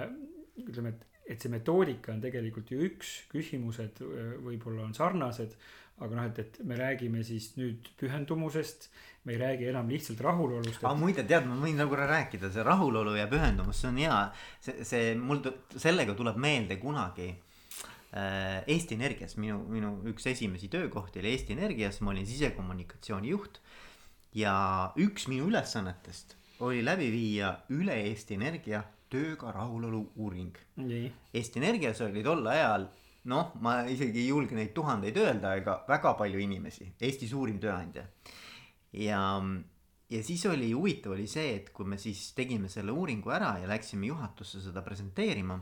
[0.64, 4.00] ütleme, et, et see metoodika on tegelikult ju üks, küsimused
[4.44, 5.56] võib-olla on sarnased,
[6.04, 8.90] aga noh, et, et me räägime siis nüüd pühendumusest,
[9.24, 10.82] me ei räägi enam lihtsalt rahulolust.
[10.82, 14.18] aga muide, tead, ma võin nagu korra rääkida, see rahulolu ja pühendumus, see on hea,
[14.64, 15.40] see, see mul,
[15.72, 22.02] sellega tuleb meelde kunagi äh, Eesti Energias, minu, minu üks esimesi töökohti oli Eesti Energias,
[22.04, 23.60] ma olin sisekommunikatsiooni juht.
[24.36, 24.56] Ja
[25.00, 30.56] üks minu ülesannetest oli läbi viia üle Eesti Energia tööga rahulolu uuring.
[31.32, 32.88] Eesti Energias oli tol ajal
[33.30, 38.06] noh, ma isegi ei julge neid tuhandeid öelda, ega väga palju inimesi, Eesti suurim tööandja.
[38.92, 39.20] ja,
[40.10, 43.68] ja siis oli huvitav oli see, et kui me siis tegime selle uuringu ära ja
[43.68, 45.60] läksime juhatusse seda presenteerima.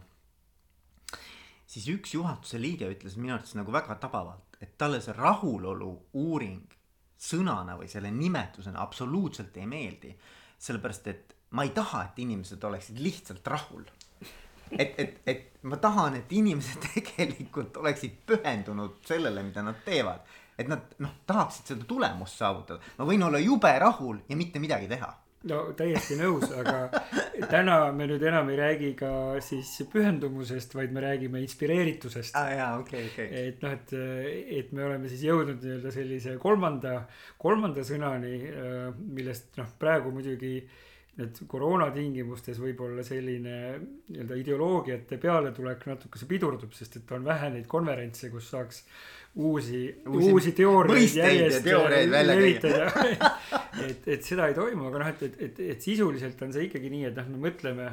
[1.66, 6.74] siis üks juhatuse liige ütles minu arvates nagu väga tabavalt, et talle see rahulolu uuring
[7.24, 10.14] sõnana või selle nimetusena absoluutselt ei meeldi.
[10.58, 13.84] sellepärast, et ma ei taha, et inimesed oleksid lihtsalt rahul.
[14.70, 20.20] et, et, et ma tahan, et inimesed tegelikult oleksid pühendunud sellele, mida nad teevad.
[20.58, 22.80] et nad noh, tahaksid seda tulemust saavutada.
[22.98, 25.12] ma võin olla jube rahul ja mitte midagi teha
[25.50, 27.02] no täiesti nõus, aga
[27.50, 29.10] täna me nüüd enam ei räägi ka
[29.44, 32.36] siis pühendumusest, vaid me räägime inspireeritusest.
[32.36, 33.28] Aa ah, jaa, okei okay,, okei.
[33.28, 33.50] Okay..
[33.50, 33.94] et noh, et,
[34.60, 36.96] et me oleme siis jõudnud nii-öelda sellise kolmanda,
[37.40, 38.34] kolmanda sõnani,
[39.16, 40.56] millest noh, praegu muidugi
[41.14, 43.58] nüüd koroona tingimustes võib-olla selline
[44.10, 48.80] nii-öelda ideoloogiate pealetulek natukese pidurdub, sest et on vähe neid konverentse, kus saaks
[49.34, 51.68] uusi, uusi, uusi teooriaid järjest
[52.26, 52.88] levitada
[53.88, 56.90] et, et seda ei toimu, aga noh, et, et, et, et sisuliselt on see ikkagi
[56.90, 57.90] nii, et noh, me mõtleme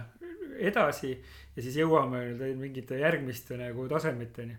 [0.62, 4.58] edasi ja siis jõuame nii-öelda mingite järgmiste nagu tasemeteni.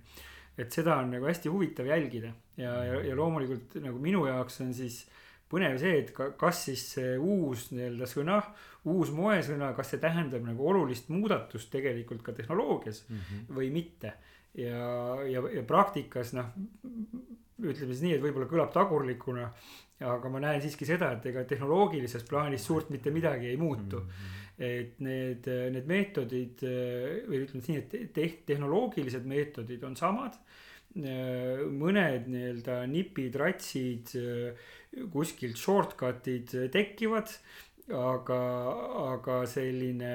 [0.58, 4.74] et seda on nagu hästi huvitav jälgida ja, ja, ja loomulikult nagu minu jaoks on
[4.76, 5.02] siis
[5.52, 8.40] põnev see, et ka, kas siis see uus nii-öelda sõna,
[8.88, 13.56] uus moesõna, kas see tähendab nagu olulist muudatust tegelikult ka tehnoloogias mm -hmm.
[13.58, 14.14] või mitte
[14.58, 16.50] ja, ja, ja praktikas noh,
[17.62, 19.48] ütleme siis nii, et võib-olla kõlab tagurlikuna,
[20.02, 24.08] aga ma näen siiski seda, et ega tehnoloogilises plaanis suurt mitte midagi ei muutu mm.
[24.08, 24.40] -hmm.
[24.58, 26.64] et need, need meetodid
[27.28, 30.38] või ütleme siis nii, et te, tehnoloogilised meetodid on samad
[30.92, 34.10] mõned nii-öelda nipid, ratsid,
[35.12, 37.30] kuskilt shortcut'id tekivad,
[37.96, 38.40] aga,
[39.12, 40.14] aga selline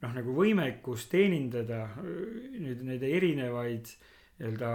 [0.00, 3.88] noh, nagu võimekus teenindada nüüd neid erinevaid
[4.40, 4.72] nii-öelda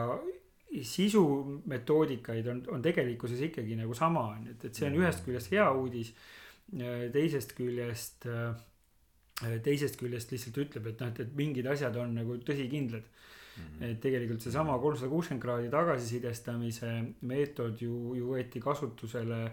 [0.86, 5.54] sisumetoodikaid on, on tegelikkuses ikkagi nagu sama, on ju, et, et see on ühest küljest
[5.54, 6.12] hea uudis.
[7.14, 8.26] teisest küljest,
[9.64, 13.06] teisest küljest lihtsalt ütleb, et noh, et, et mingid asjad on nagu tõsikindlad
[13.56, 13.92] Mm -hmm.
[13.92, 19.52] et tegelikult seesama kolmsada kuuskümmend kraadi tagasisidestamise meetod ju, ju võeti kasutusele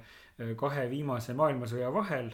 [0.57, 2.33] kahe viimase maailmasõja vahel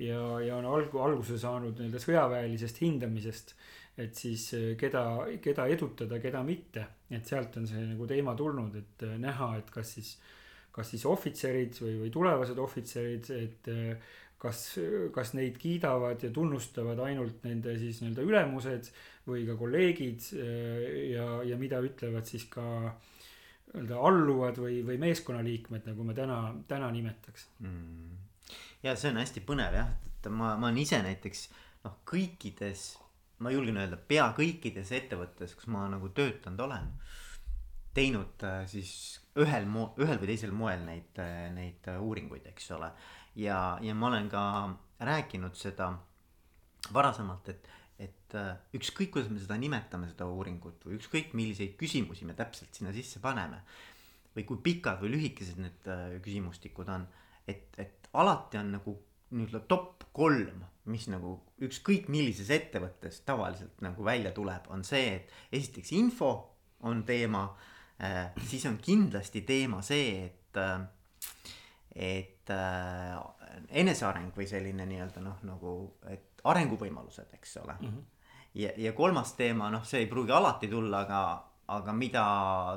[0.00, 3.54] ja, ja on algu-, alguse saanud nii-öelda sõjaväelisest hindamisest.
[4.00, 5.02] et siis eh, keda,
[5.44, 9.68] keda edutada, keda mitte, et sealt on see nagu teema tulnud, et eh, näha, et
[9.74, 10.14] kas siis,
[10.72, 13.68] kas siis ohvitserid või, või tulevased ohvitserid, et
[14.40, 14.62] kas,
[15.12, 18.88] kas neid kiidavad ja tunnustavad ainult nende siis nii-öelda ülemused
[19.30, 22.64] või ka kolleegid ja, ja mida ütlevad siis ka
[23.70, 26.38] nii-öelda alluvad või, või meeskonnaliikmed, nagu me täna,
[26.68, 27.46] täna nimetaks.
[27.62, 28.18] Mm.
[28.82, 31.46] Ja see on hästi põnev jah, et ma, ma olen ise näiteks
[31.84, 32.94] noh, kõikides,
[33.44, 36.90] ma julgen öelda, pea kõikides ettevõttes, kus ma nagu töötanud olen,
[37.94, 38.92] teinud äh, siis
[39.38, 42.90] ühel mo-, ühel või teisel moel neid, äh, neid uuringuid, eks ole.
[43.38, 44.44] ja, ja ma olen ka
[45.06, 45.92] rääkinud seda
[46.92, 47.68] varasemalt, et,
[48.00, 48.34] et
[48.76, 53.20] ükskõik, kuidas me seda nimetame, seda uuringut või ükskõik, milliseid küsimusi me täpselt sinna sisse
[53.20, 53.62] paneme.
[54.30, 55.88] või kui pikad või lühikesed need
[56.22, 57.02] küsimustikud on,
[57.50, 58.94] et, et alati on nagu
[59.34, 65.58] nii-öelda top kolm, mis nagu ükskõik millises ettevõttes tavaliselt nagu välja tuleb, on see, et
[65.58, 66.30] esiteks info
[66.86, 67.44] on teema
[68.00, 68.30] äh,.
[68.46, 70.80] siis on kindlasti teema see, et äh,,
[71.94, 73.18] et äh,
[73.82, 75.72] eneseareng või selline nii-öelda noh, nagu,
[76.10, 77.86] et arenguvõimalused, eks ole mm.
[77.86, 78.02] -hmm.
[78.54, 81.22] ja, ja kolmas teema, noh, see ei pruugi alati tulla, aga
[81.70, 82.24] aga mida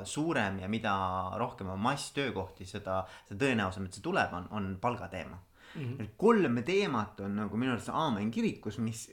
[0.05, 0.93] suurem ja mida
[1.41, 5.39] rohkem on mass töökohti, seda, seda tõenäosam, et see tuleb, on, on palgateema
[5.75, 5.97] mm.
[5.97, 6.09] -hmm.
[6.17, 9.07] kolm teemat on nagu minu arust aamen kirikus, mis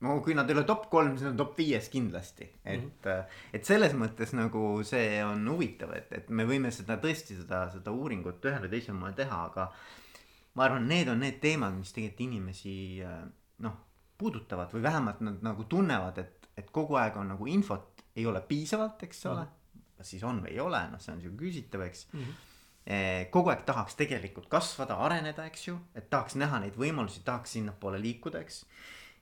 [0.00, 3.24] no kui nad ei ole top kolm, siis on top viies kindlasti, et mm, -hmm.
[3.52, 7.90] et selles mõttes nagu see on huvitav, et, et me võime seda tõesti seda, seda
[7.90, 9.72] uuringut ühel või teisel moel teha, aga.
[10.54, 13.02] ma arvan, need on need teemad, mis tegelikult inimesi
[13.58, 13.78] noh,
[14.24, 18.40] puudutavad või vähemalt nad nagu tunnevad, et, et kogu aeg on nagu infot ei ole
[18.48, 19.52] piisavalt, eks ole mm.
[19.52, 19.86] -hmm.
[19.98, 22.20] kas siis on või ei ole, noh, see on sihuke küsitav, eks mm.
[22.20, 22.50] -hmm
[23.32, 27.96] kogu aeg tahaks tegelikult kasvada, areneda, eks ju, et tahaks näha neid võimalusi, tahaks sinnapoole
[28.00, 28.58] liikuda, eks.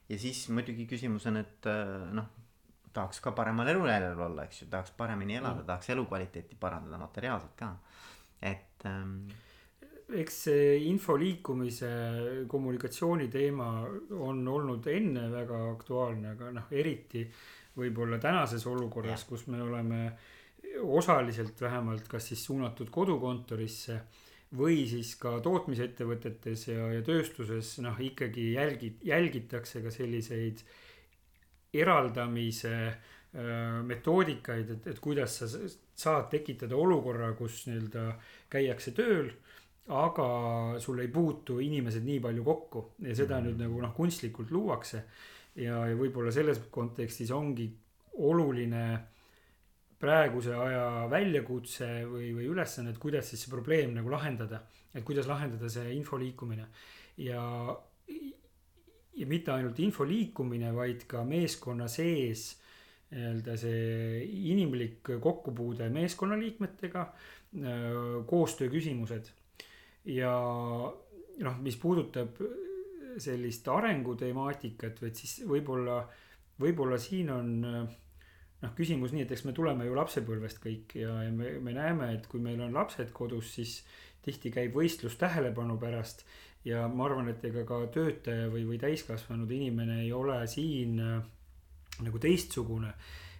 [0.09, 2.27] ja siis muidugi küsimus on, et eh, noh,
[2.93, 7.55] tahaks ka paremal elujärjel olla, eks ju, tahaks paremini elada mm., tahaks elukvaliteeti parandada materiaalselt
[7.55, 7.71] ka,
[8.43, 9.15] et ähm,
[10.09, 11.89] eks see info liikumise
[12.49, 13.69] kommunikatsiooni teema
[14.19, 17.23] on olnud enne väga aktuaalne, aga noh, eriti
[17.77, 20.03] võib-olla tänases olukorras, kus me oleme
[20.83, 23.99] osaliselt vähemalt kas siis suunatud kodukontorisse
[24.57, 30.61] või siis ka tootmisettevõtetes ja, ja tööstuses noh, ikkagi jälgi-, jälgitakse ka selliseid
[31.73, 38.11] eraldamise äh, metoodikaid, et, et kuidas sa saad tekitada olukorra, kus nii-öelda
[38.53, 39.31] käiakse tööl,
[39.91, 43.47] aga sul ei puutu inimesed nii palju kokku ja seda mm.
[43.47, 45.01] nüüd nagu noh, kunstlikult luuakse
[45.59, 47.67] ja, ja võib-olla selles kontekstis ongi
[48.23, 48.85] oluline
[49.99, 54.63] praeguse aja väljakutse või, või ülesanne, et kuidas siis see probleem nagu lahendada.
[54.93, 56.67] et kuidas lahendada see info liikumine
[57.17, 57.43] ja,
[59.15, 62.53] ja mitte ainult info liikumine, vaid ka meeskonna sees
[63.13, 67.03] nii-öelda see inimlik kokkupuude meeskonnaliikmetega,
[68.25, 69.29] koostöö küsimused
[70.05, 70.33] ja
[71.43, 72.39] noh, mis puudutab
[73.21, 75.99] sellist arengutemaatikat, et siis võib-olla,
[76.59, 77.51] võib-olla siin on
[78.63, 82.13] noh, küsimus nii, et eks me tuleme ju lapsepõlvest kõik ja, ja me, me näeme,
[82.17, 83.81] et kui meil on lapsed kodus, siis
[84.23, 86.25] tihti käib võistlus tähelepanu pärast.
[86.65, 91.17] ja ma arvan, et ega ka töötaja või, või täiskasvanud inimene ei ole siin äh,
[92.01, 92.93] nagu teistsugune.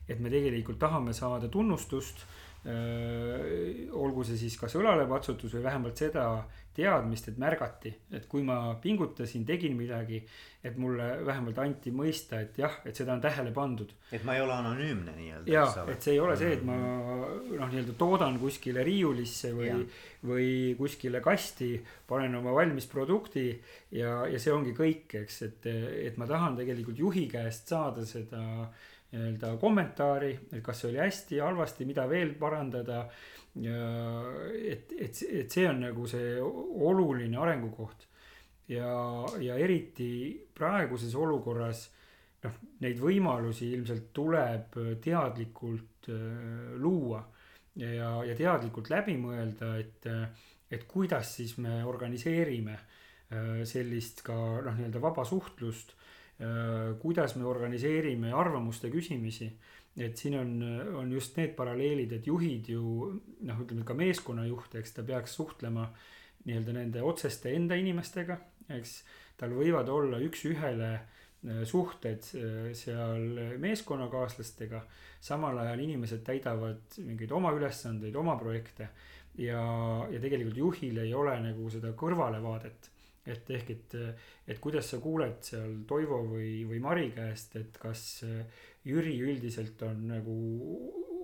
[0.08, 2.26] et me tegelikult tahame saada tunnustust
[2.64, 6.28] olgu see siis kas õlalepatsutus või vähemalt seda
[6.74, 10.24] teadmist, et märgati, et kui ma pingutasin, tegin midagi,
[10.66, 13.92] et mulle vähemalt anti mõista, et jah, et seda on tähele pandud.
[14.12, 15.52] et ma ei ole anonüümne nii-öelda.
[15.52, 17.60] ja, et see ei ole see, et ma mm-hmm.
[17.60, 19.84] noh, nii-öelda toodan kuskile riiulisse või,
[20.26, 20.50] või
[20.80, 21.76] kuskile kasti,
[22.10, 23.52] panen oma valmis produkti
[23.92, 25.70] ja, ja see ongi kõik, eks, et,
[26.10, 28.42] et ma tahan tegelikult juhi käest saada seda
[29.14, 33.06] nii-öelda kommentaari, et kas see oli hästi, halvasti, mida veel parandada.
[33.54, 38.08] et, et, et see on nagu see oluline arengukoht.
[38.68, 38.90] ja,
[39.44, 41.90] ja eriti praeguses olukorras
[42.44, 47.22] noh, neid võimalusi ilmselt tuleb teadlikult äh, luua
[47.76, 50.08] ja, ja teadlikult läbi mõelda, et,
[50.72, 55.96] et kuidas siis me organiseerime äh, sellist ka noh, nii-öelda vaba suhtlust
[57.00, 59.52] kuidas me organiseerime arvamuste küsimisi.
[59.94, 60.54] et siin on,
[60.98, 62.82] on just need paralleelid, et juhid ju
[63.46, 65.86] noh, ütleme ka meeskonnajuht, eks ta peaks suhtlema
[66.48, 68.40] nii-öelda nende otseste enda inimestega,
[68.74, 69.04] eks.
[69.38, 74.82] tal võivad olla üks-ühele äh, suhted äh, seal meeskonnakaaslastega,
[75.22, 78.90] samal ajal inimesed täidavad mingeid oma ülesandeid, oma projekte
[79.38, 79.62] ja,
[80.10, 82.93] ja tegelikult juhil ei ole nagu seda kõrvalevaadet
[83.26, 83.94] et ehk, et,
[84.48, 88.24] et kuidas sa kuuled seal Toivo või, või Mari käest, et kas
[88.84, 90.36] Jüri üldiselt on nagu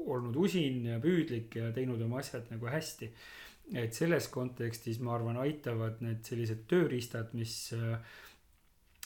[0.09, 3.11] olnud usin ja püüdlik ja teinud oma asjad nagu hästi.
[3.69, 7.53] et selles kontekstis ma arvan, aitavad need sellised tööriistad, mis,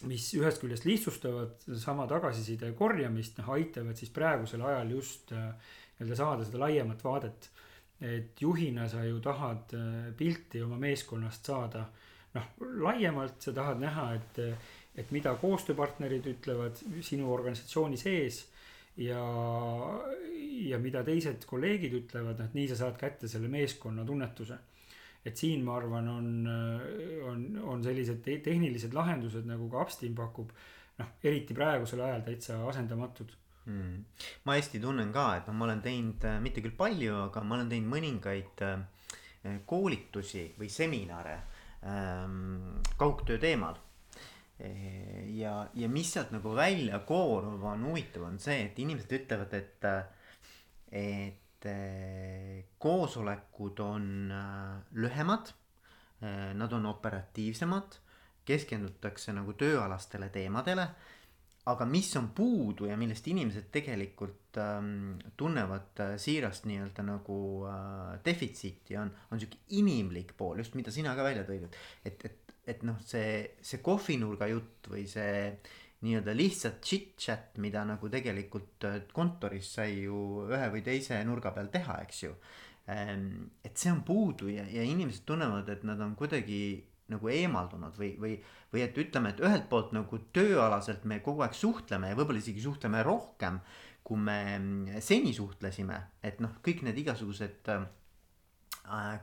[0.08, 6.48] mis ühest küljest lihtsustavad sama tagasiside korjamist, noh aitavad siis praegusel ajal just nii-öelda saada
[6.48, 7.50] seda laiemat vaadet.
[8.04, 9.76] et juhina sa ju tahad
[10.18, 11.86] pilti oma meeskonnast saada
[12.38, 12.50] noh,
[12.86, 14.42] laiemalt sa tahad näha, et,
[15.00, 18.44] et mida koostööpartnerid ütlevad sinu organisatsiooni sees.
[18.98, 19.22] ja,
[20.70, 24.58] ja mida teised kolleegid ütlevad, noh, et nii sa saad kätte selle meeskonna tunnetuse.
[25.26, 26.48] et siin ma arvan, on,
[27.30, 30.52] on, on sellised te tehnilised lahendused, nagu ka Upsteam pakub.
[31.00, 33.32] noh, eriti praegusel ajal täitsa asendamatud
[33.66, 34.04] mm..
[34.46, 37.72] ma hästi tunnen ka, et noh, ma olen teinud mitte küll palju, aga ma olen
[37.72, 38.84] teinud mõningaid äh,
[39.66, 41.40] koolitusi või seminare
[42.98, 43.76] kaugtöö teemal.
[45.36, 49.88] ja, ja mis sealt nagu välja koorub, on huvitav, on see, et inimesed ütlevad, et,
[50.92, 51.44] et
[52.84, 55.54] koosolekud on äh, lühemad.
[56.24, 58.00] Äh, nad on operatiivsemad,
[58.46, 60.88] keskendutakse nagu tööalastele teemadele
[61.72, 67.38] aga mis on puudu ja millest inimesed tegelikult ähm, tunnevad äh, siirast nii-öelda nagu
[67.70, 71.70] äh, defitsiiti on, on sihuke inimlik pool, just mida sina ka välja tõid,
[72.04, 75.54] et, et, et noh, see, see kohvinurga jutt või see
[76.04, 81.72] nii-öelda lihtsalt chit-chat, mida nagu tegelikult äh, kontoris sai ju ühe või teise nurga peal
[81.72, 82.36] teha, eks ju
[82.92, 83.54] ähm,.
[83.64, 86.64] et see on puudu ja, ja inimesed tunnevad, et nad on kuidagi
[87.14, 88.36] nagu eemaldunud või, või,
[88.74, 92.64] või et ütleme, et ühelt poolt nagu tööalaselt me kogu aeg suhtleme ja võib-olla isegi
[92.64, 93.60] suhtleme rohkem,
[94.04, 97.86] kui me mm, seni suhtlesime, et noh, kõik need igasugused äh,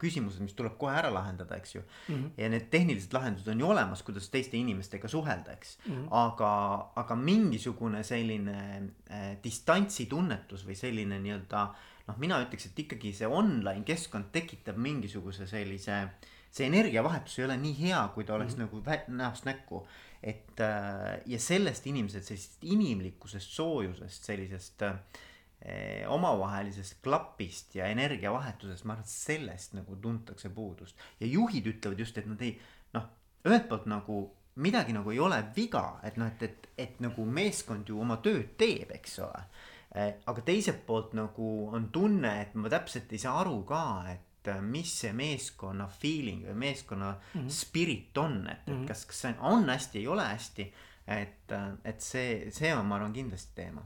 [0.00, 2.14] küsimused, mis tuleb kohe ära lahendada, eks ju mm.
[2.14, 2.30] -hmm.
[2.36, 5.94] ja need tehnilised lahendused on ju olemas, kuidas teiste inimestega suhelda, eks mm.
[5.94, 6.08] -hmm.
[6.10, 6.52] aga,
[6.96, 8.58] aga mingisugune selline
[9.10, 11.68] äh, distantsitunnetus või selline nii-öelda
[12.06, 16.10] noh, mina ütleks, et ikkagi see online keskkond tekitab mingisuguse sellise äh,
[16.50, 18.86] see energiavahetus ei ole nii hea, kui ta oleks mm -hmm.
[18.86, 19.86] nagu näost näkku.
[20.22, 24.94] et äh, ja sellest inimesed sellisest inimlikkusest, soojusest, sellisest äh,
[26.08, 30.96] omavahelisest klapist ja energiavahetusest, ma arvan, et sellest nagu tuntakse puudust.
[31.20, 32.60] ja juhid ütlevad just, et nad ei
[32.92, 33.08] noh,
[33.44, 37.88] ühelt poolt nagu midagi nagu ei ole viga, et noh, et, et, et nagu meeskond
[37.88, 39.44] ju oma tööd teeb, eks ole.
[39.96, 44.29] Äh, aga teiselt poolt nagu on tunne, et ma täpselt ei saa aru ka, et
[44.40, 47.48] et äh, mis see meeskonna feeling või meeskonna mm -hmm.
[47.52, 48.86] spirit on, et, et -hmm.
[48.88, 50.72] kas, kas see on hästi, ei ole hästi.
[51.06, 53.82] et, äh, et see, see on, ma arvan, kindlasti teema.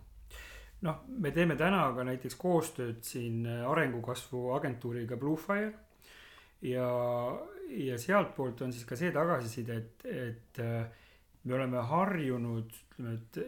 [0.81, 5.73] noh, me teeme täna ka näiteks koostööd siin arengukasvu agentuuriga Bluefire
[6.63, 6.89] ja,
[7.69, 10.61] ja sealtpoolt on siis ka see tagasiside, et, et
[11.45, 13.39] me oleme harjunud, ütleme, et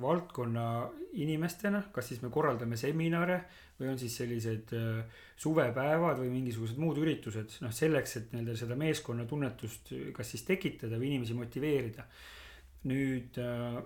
[0.00, 3.44] valdkonna inimestena, kas siis me korraldame seminare
[3.80, 8.78] või on siis sellised äh, suvepäevad või mingisugused muud üritused, noh selleks, et nii-öelda seda
[8.78, 12.06] meeskonnatunnetust kas siis tekitada või inimesi motiveerida.
[12.90, 13.80] nüüd äh,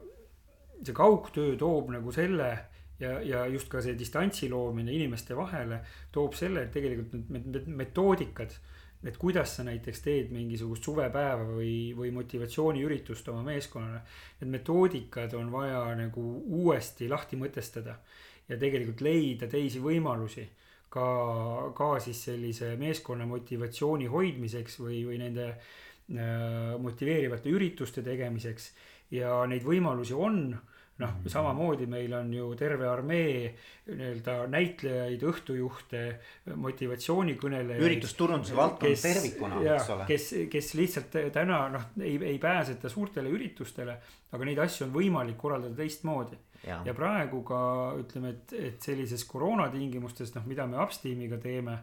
[0.83, 2.51] see kaugtöö toob nagu selle
[3.01, 5.81] ja, ja just ka see distantsi loomine inimeste vahele
[6.13, 8.59] toob selle, et tegelikult need metoodikad
[9.07, 14.01] et kuidas sa näiteks teed mingisugust suvepäeva või, või motivatsiooniüritust oma meeskonnale.
[14.41, 16.25] Need metoodikad on vaja nagu
[16.59, 17.95] uuesti lahti mõtestada
[18.49, 20.47] ja tegelikult leida teisi võimalusi
[20.93, 21.07] ka,
[21.77, 28.73] ka siis sellise meeskonna motivatsiooni hoidmiseks või, või nende äh, motiveerivate ürituste tegemiseks.
[29.11, 30.53] ja neid võimalusi on
[30.99, 31.31] noh, mhm.
[31.31, 33.53] samamoodi meil on ju terve armee
[33.89, 36.03] nii-öelda näitlejaid, õhtujuhte,
[36.59, 37.85] motivatsioonikõnelejaid.
[37.87, 40.09] üritusturunduse valdkond tervikuna, eks ole.
[40.11, 43.97] kes, kes lihtsalt täna noh, ei, ei pääseta suurtele üritustele,
[44.35, 46.43] aga neid asju on võimalik korraldada teistmoodi.
[46.67, 46.81] Ja.
[46.83, 47.59] ja praegu ka
[48.01, 51.79] ütleme, et, et sellises koroona tingimustes, noh, mida me Upsteamiga teeme,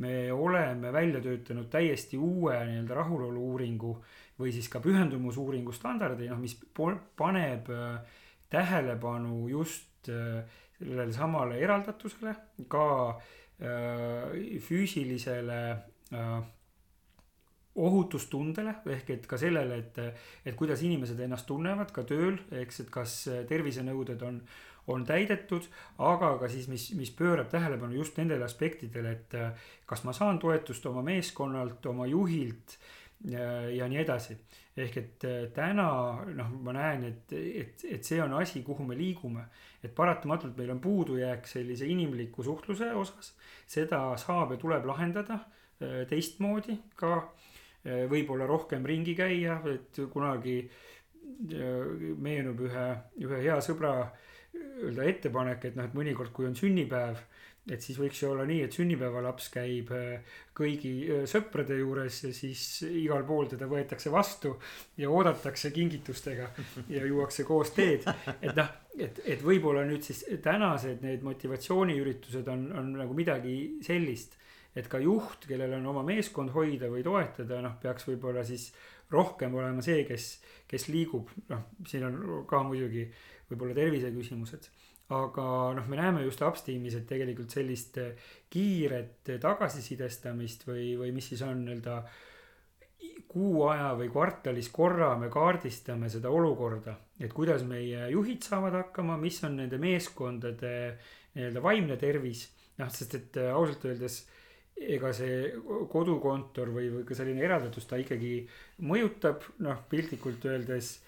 [0.00, 3.92] me oleme välja töötanud täiesti uue nii-öelda rahulolu uuringu
[4.40, 8.16] või siis ka pühendumusuuringu standardi, noh, mis paneb äh,
[8.56, 10.44] tähelepanu just äh,
[10.78, 12.34] sellele samale eraldatusele,
[12.68, 15.60] ka äh, füüsilisele
[16.12, 16.38] äh,
[17.76, 19.98] ohutustundele ehk et ka sellele, et,
[20.48, 23.16] et kuidas inimesed ennast tunnevad ka tööl, eks, et kas
[23.50, 24.38] tervisenõuded on,
[24.88, 25.66] on täidetud,
[26.00, 29.36] aga ka siis, mis, mis pöörab tähelepanu just nendele aspektidele, et
[29.84, 32.78] kas ma saan toetust oma meeskonnalt, oma juhilt
[33.28, 34.38] ja, ja nii edasi
[34.76, 35.88] ehk et äh, täna
[36.36, 39.46] noh, ma näen, et, et, et see on asi, kuhu me liigume.
[39.84, 43.34] et paratamatult meil on puudujääk sellise inimliku suhtluse osas,
[43.66, 47.16] seda saab ja tuleb lahendada äh, teistmoodi ka.
[47.86, 50.58] Äh, võib-olla rohkem ringi käia, et kunagi
[52.22, 52.84] meenub ühe,
[53.20, 53.90] ühe hea sõbra
[54.56, 57.18] öelda ettepanek, et noh, et mõnikord, kui on sünnipäev
[57.66, 62.30] et siis võiks ju olla nii, et sünnipäevalaps käib äh, kõigi äh, sõprade juures ja
[62.34, 64.54] siis igal pool teda võetakse vastu
[65.00, 66.48] ja oodatakse kingitustega
[66.94, 68.06] ja juuakse koos teed.
[68.40, 73.56] et noh, et, et võib-olla nüüd siis tänased need motivatsiooniüritused on, on nagu midagi
[73.86, 74.38] sellist,
[74.76, 78.70] et ka juht, kellel on oma meeskond hoida või toetada, noh, peaks võib-olla siis
[79.10, 80.36] rohkem olema see, kes,
[80.70, 83.08] kes liigub, noh, siin on ka muidugi
[83.50, 84.70] võib-olla terviseküsimused
[85.14, 91.30] aga noh, me näeme just Upsteamis, et tegelikult sellist eh, kiiret tagasisidestamist või, või mis
[91.30, 92.00] siis on nii-öelda
[93.30, 99.18] kuu aja või kvartalis korra me kaardistame seda olukorda, et kuidas meie juhid saavad hakkama,
[99.20, 100.72] mis on nende meeskondade
[101.36, 102.48] nii-öelda vaimne tervis.
[102.76, 104.24] noh, sest et eh, ausalt öeldes
[104.76, 105.54] ega see
[105.88, 108.42] kodukontor või, või ka selline eraldatus, ta ikkagi
[108.84, 110.98] mõjutab, noh piltlikult öeldes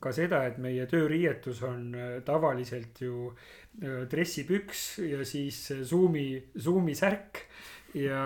[0.00, 6.94] ka seda, et meie tööriietus on äh, tavaliselt ju äh, dressipüks ja siis Zoomi, Zoomi
[6.98, 7.44] särk.
[7.94, 8.22] Ja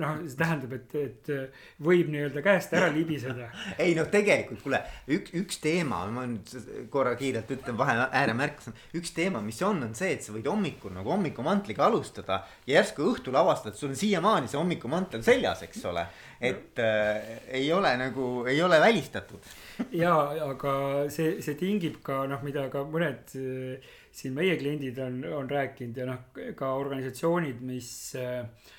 [0.00, 3.50] noh, see tähendab, et, et äh, võib nii-öelda käest ära libiseda.
[3.82, 4.80] ei noh, tegelikult kuule,
[5.18, 8.72] üks, üks teema, ma nüüd korra kiirelt ütlen vahe ääremärkus.
[8.96, 13.10] üks teema, mis on, on see, et sa võid hommikul nagu hommikumantliga alustada ja järsku
[13.12, 16.06] õhtul avastad, sul on siiamaani see hommikumantel seljas, eks ole.
[16.40, 19.44] et äh, ei ole nagu, ei ole välistatud
[20.02, 20.14] ja,
[20.46, 20.72] aga
[21.12, 26.00] see, see tingib ka noh, mida ka mõned eh, siin meie kliendid on, on rääkinud
[26.00, 26.24] ja noh,
[26.58, 27.90] ka organisatsioonid, mis
[28.20, 28.72] eh,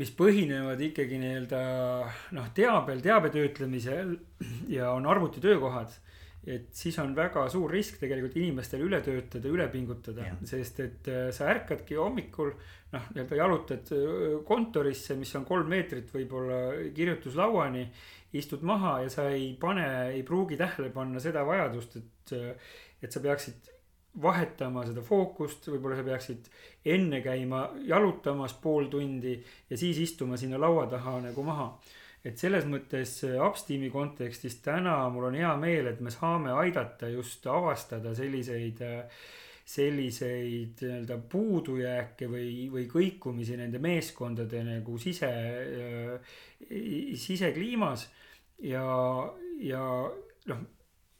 [0.00, 1.60] mis põhinevad ikkagi nii-öelda
[2.34, 4.16] noh, teabel, teabe töötlemisel
[4.72, 6.00] ja on arvutitöökohad.
[6.44, 11.28] et siis on väga suur risk tegelikult inimestel üle töötada, üle pingutada, sest et eh,
[11.32, 12.50] sa ärkadki hommikul
[12.92, 13.94] noh, nii-öelda jalutad
[14.44, 17.86] kontorisse, mis on kolm meetrit võib-olla kirjutuslauani
[18.34, 22.34] istud maha ja sa ei pane, ei pruugi tähele panna seda vajadust, et,
[23.02, 23.73] et sa peaksid
[24.22, 26.48] vahetama seda fookust, võib-olla sa peaksid
[26.94, 29.34] enne käima jalutamas pool tundi
[29.70, 31.68] ja siis istuma sinna laua taha nagu maha.
[32.24, 37.46] et selles mõttes Upsteami kontekstis täna mul on hea meel, et me saame aidata just
[37.46, 38.80] avastada selliseid
[39.64, 45.30] selliseid nii-öelda puudujääke või, või kõikumisi nende meeskondade nagu sise,
[47.16, 48.04] sisekliimas
[48.68, 48.84] ja,
[49.64, 49.84] ja
[50.52, 50.66] noh,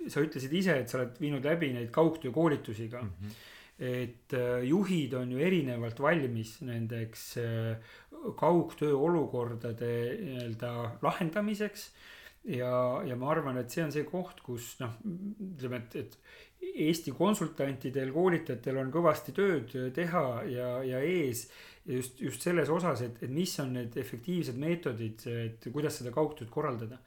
[0.09, 3.19] sa ütlesid ise, et sa oled viinud läbi neid kaugtöökoolitusi ka mm.
[3.21, 3.43] -hmm
[3.79, 7.77] et äh, juhid on ju erinevalt valmis nendeks äh,
[8.39, 9.89] kaugtöö olukordade
[10.21, 10.71] nii-öelda
[11.03, 11.89] lahendamiseks
[12.45, 16.19] ja, ja ma arvan, et see on see koht, kus noh, ütleme, et, et
[16.65, 21.43] Eesti konsultantidel, koolitajatel on kõvasti tööd teha ja, ja ees.
[21.85, 26.49] just, just selles osas, et, et mis on need efektiivsed meetodid, et kuidas seda kaugtööd
[26.49, 27.03] korraldada.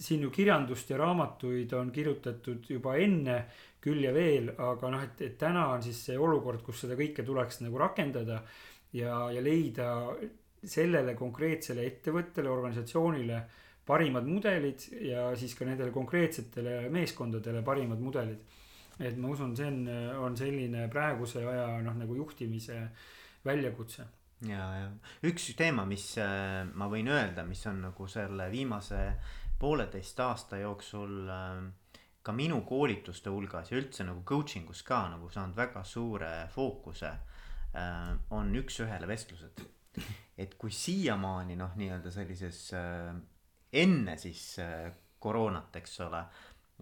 [0.00, 3.42] Siin ju kirjandust ja raamatuid on kirjutatud juba enne
[3.80, 7.24] küll ja veel, aga noh, et, et täna on siis see olukord, kus seda kõike
[7.26, 8.40] tuleks nagu rakendada
[8.96, 9.88] ja, ja leida
[10.60, 13.40] sellele konkreetsele ettevõttele, organisatsioonile
[13.88, 18.40] parimad mudelid ja siis ka nendele konkreetsetele meeskondadele parimad mudelid.
[19.00, 19.88] et ma usun, see on,
[20.26, 22.82] on selline praeguse aja noh, nagu juhtimise
[23.44, 24.04] väljakutse.
[24.48, 24.90] ja, ja
[25.28, 29.00] üks teema, mis äh, ma võin öelda, mis on nagu selle viimase
[29.60, 31.64] pooleteist aasta jooksul äh,
[32.22, 37.12] ka minu koolituste hulgas ja üldse nagu coaching us ka nagu saanud väga suure fookuse
[37.74, 38.16] äh,.
[38.30, 39.62] on üks-ühele vestlused
[40.40, 43.10] et kui siiamaani noh, nii-öelda sellises äh,
[43.82, 44.90] enne siis äh,
[45.20, 46.22] koroonat, eks ole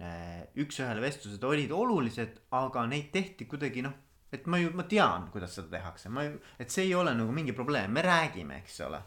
[0.03, 0.45] äh,.
[0.63, 3.97] üks-ühele vestlused olid olulised, aga neid tehti kuidagi noh,
[4.33, 7.35] et ma ju, ma tean, kuidas seda tehakse, ma ju, et see ei ole nagu
[7.35, 9.03] mingi probleem, me räägime, eks ole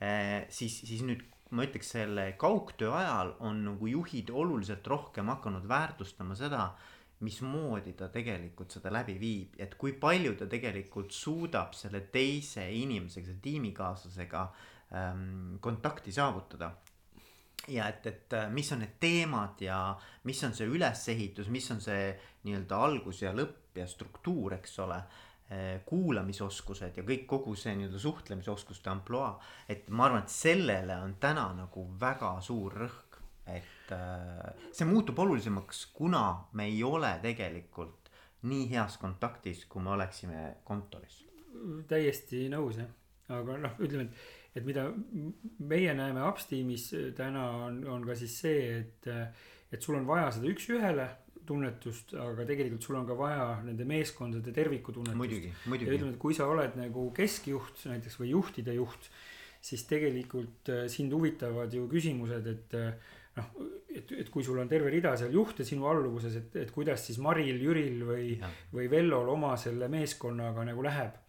[0.00, 0.44] äh,.
[0.48, 6.34] siis, siis nüüd ma ütleks selle kaugtöö ajal on nagu juhid oluliselt rohkem hakanud väärtustama
[6.34, 6.70] seda
[7.24, 13.30] mismoodi ta tegelikult seda läbi viib, et kui palju ta tegelikult suudab selle teise inimesega,
[13.30, 14.42] selle tiimikaaslasega
[14.92, 16.74] ähm, kontakti saavutada.
[17.68, 21.80] ja et, et äh, mis on need teemad ja mis on see ülesehitus, mis on
[21.80, 22.12] see
[22.44, 25.00] nii-öelda algus ja lõpp ja struktuur, eks ole
[25.86, 29.36] kuulamisoskused ja kõik, kogu see nii-öelda suhtlemisoskuste ampluaa.
[29.68, 35.18] et ma arvan, et sellele on täna nagu väga suur rõhk, et äh, see muutub
[35.22, 38.10] olulisemaks, kuna me ei ole tegelikult
[38.46, 41.24] nii heas kontaktis, kui me oleksime kontoris.
[41.88, 42.90] täiesti nõus jah,
[43.32, 44.88] aga noh, ütleme, et, et mida
[45.58, 49.08] meie näeme Upsteamis täna on, on ka siis see, et,
[49.72, 51.06] et sul on vaja seda üks-ühele
[51.46, 55.20] tunnetust, aga tegelikult sul on ka vaja nende meeskondade terviku tunnetust.
[55.22, 55.90] muidugi, muidugi.
[55.90, 59.10] ja ütleme, et kui sa oled nagu keskjuht näiteks või juhtide juht,
[59.66, 62.80] siis tegelikult äh, sind huvitavad ju küsimused, et
[63.36, 63.52] noh,
[63.92, 67.20] et, et kui sul on terve rida seal juhte sinu alluvuses, et, et kuidas siis
[67.22, 68.34] Maril, Jüril või,
[68.72, 71.22] või Vellol oma selle meeskonnaga nagu läheb.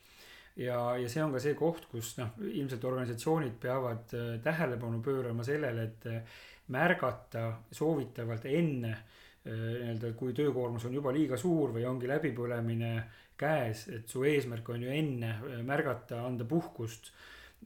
[0.58, 5.46] ja, ja see on ka see koht, kus noh, ilmselt organisatsioonid peavad äh, tähelepanu pöörama
[5.48, 6.42] sellele, et äh,
[6.74, 9.06] märgata soovitavalt enne äh,
[9.48, 12.92] nii-öelda, kui töökoormus on juba liiga suur või ongi läbipõlemine
[13.38, 17.12] käes, et su eesmärk on ju enne märgata, anda puhkust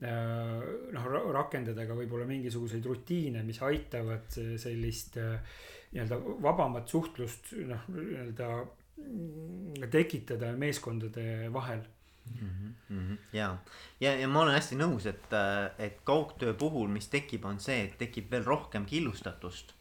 [0.00, 0.62] Äh,
[0.96, 1.04] noh,
[1.36, 4.24] rakendada ka võib-olla mingisuguseid rutiine, mis aitavad
[4.58, 5.36] sellist äh,
[5.92, 11.84] nii-öelda vabamat suhtlust noh, nii-öelda mm, tekitada meeskondade vahel
[12.32, 12.72] mm.
[12.88, 13.20] -hmm.
[13.36, 13.52] ja,
[14.00, 17.84] ja, ja ma olen hästi nõus, et, äh, et kaugtöö puhul, mis tekib, on see,
[17.84, 19.76] et tekib veel rohkem killustatust.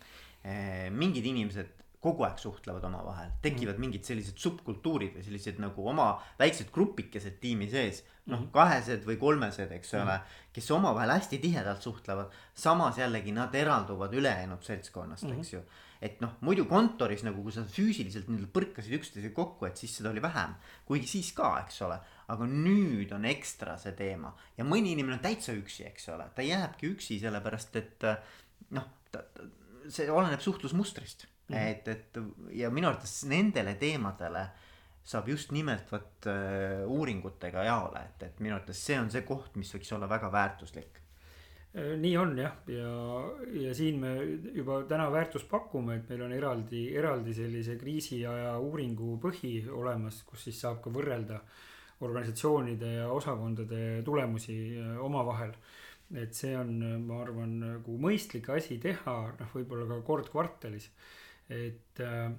[0.90, 3.86] mingid inimesed kogu aeg suhtlevad omavahel, tekivad mm.
[3.86, 8.02] mingid sellised subkultuurid või sellised nagu oma väiksed grupikesed tiimi sees.
[8.32, 8.52] noh, mhm.
[8.54, 10.42] kahesed või kolmesed, eks ole, mhm.
[10.54, 12.34] kes omavahel hästi tihedalt suhtlevad.
[12.54, 15.40] samas jällegi nad eralduvad ülejäänud seltskonnast mm, -hmm.
[15.40, 15.62] eks ju.
[16.02, 20.10] et noh, muidu kontoris nagu, kui sa füüsiliselt nii-öelda põrkasid üksteisega kokku, et siis seda
[20.10, 20.56] oli vähem.
[20.86, 25.26] kuigi siis ka, eks ole, aga nüüd on ekstra see teema ja mõni inimene on
[25.26, 28.10] täitsa üksi, eks ole, ta jääbki üksi sellepärast, et
[28.70, 28.90] noh,
[29.90, 31.58] see oleneb suhtlusmustrist mm.
[31.58, 31.70] -hmm.
[31.70, 34.48] et, et ja minu arvates nendele teemadele
[35.04, 39.56] saab just nimelt vot uh, uuringutega jaole, et, et minu arvates see on see koht,
[39.58, 41.00] mis võiks olla väga väärtuslik
[41.74, 42.92] äh, nii on jah, ja,
[43.64, 44.14] ja siin me
[44.54, 50.46] juba täna väärtust pakume, et meil on eraldi, eraldi sellise kriisiaja uuringu põhi olemas, kus
[50.50, 51.42] siis saab ka võrrelda
[52.02, 55.56] organisatsioonide ja osakondade tulemusi äh, omavahel.
[56.12, 56.74] et see on,
[57.08, 60.90] ma arvan, nagu mõistlik asi teha, noh, võib-olla ka kord kvartalis
[61.52, 62.32] et äh,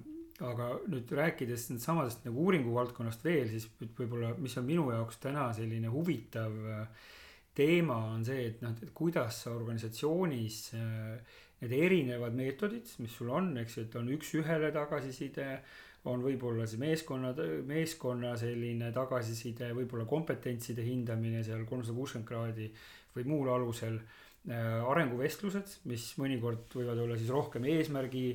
[0.43, 5.47] aga nüüd rääkides samadest nagu uuringu valdkonnast veel, siis võib-olla, mis on minu jaoks täna
[5.55, 7.07] selline huvitav äh,
[7.53, 13.29] teema, on see, et noh, et kuidas sa organisatsioonis äh, need erinevad meetodid, mis sul
[13.31, 15.47] on, eks ju, et on üks-ühele tagasiside,
[16.11, 17.31] on võib-olla see meeskonna,
[17.69, 22.67] meeskonna selline tagasiside, võib-olla kompetentside hindamine seal kolmsada kuuskümmend kraadi
[23.15, 24.01] või muul alusel
[24.43, 28.25] arenguvestlused, mis mõnikord võivad olla siis rohkem eesmärgi,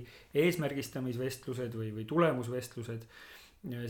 [0.41, 3.05] eesmärgistamisvestlused või, või tulemusvestlused.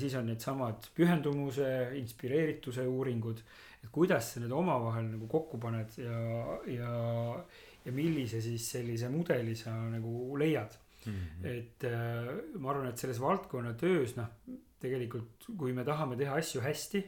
[0.01, 1.69] siis on needsamad pühendumuse,
[2.01, 3.43] inspireerituse uuringud,
[3.85, 6.19] et kuidas sa need omavahel nagu kokku paned ja,
[6.67, 6.93] ja,
[7.85, 11.13] ja millise siis sellise mudeli sa nagu leiad mm.
[11.13, 11.47] -hmm.
[11.47, 14.27] et äh, ma arvan, et selles valdkonna töös noh,
[14.81, 17.05] tegelikult kui me tahame teha asju hästi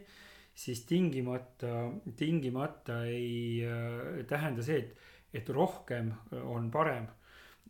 [0.61, 1.87] siis tingimata,
[2.17, 5.09] tingimata ei äh, tähenda see, et,
[5.41, 7.09] et rohkem on parem.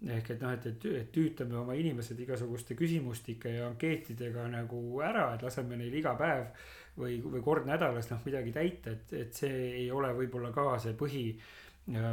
[0.00, 5.26] ehk et noh, et, et, et tüütame oma inimesed igasuguste küsimustike ja ankeetidega nagu ära,
[5.34, 6.46] et laseme neil iga päev
[6.96, 10.96] või, või kord nädalas noh midagi täita, et, et see ei ole võib-olla ka see
[10.96, 11.24] põhi,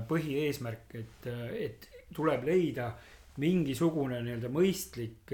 [0.10, 2.92] põhieesmärk, et, et tuleb leida
[3.40, 5.34] mingisugune nii-öelda mõistlik,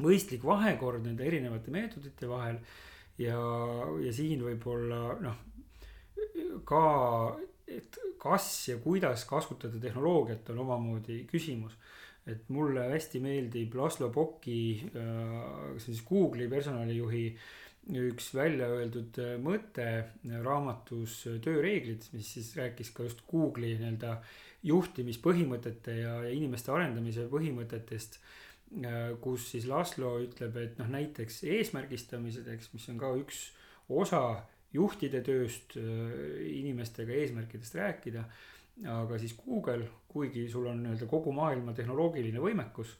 [0.00, 2.60] mõistlik vahekord nende erinevate meetodite vahel.
[3.18, 3.40] Ja,
[4.02, 5.42] ja siin võib-olla noh,
[6.68, 6.82] ka,
[7.66, 11.76] et kas ja kuidas kasutada tehnoloogiat on omamoodi küsimus.
[12.26, 17.28] et mulle hästi meeldib Laslo Poki, see on siis Google'i personalijuhi
[17.86, 19.86] üks välja öeldud mõte
[20.42, 24.16] raamatus Tööreeglid, mis siis rääkis ka just Google'i nii-öelda
[24.66, 28.18] juhtimispõhimõtete ja, ja inimeste arendamise põhimõtetest.
[29.22, 33.46] Kus siis Laslo ütleb, et noh, näiteks eesmärgistamiseks, mis on ka üks
[33.88, 34.22] osa
[34.74, 38.24] juhtide tööst, inimestega eesmärkidest rääkida.
[38.92, 42.90] aga siis Google, kuigi sul on nii-öelda kogu maailma tehnoloogiline võimekus,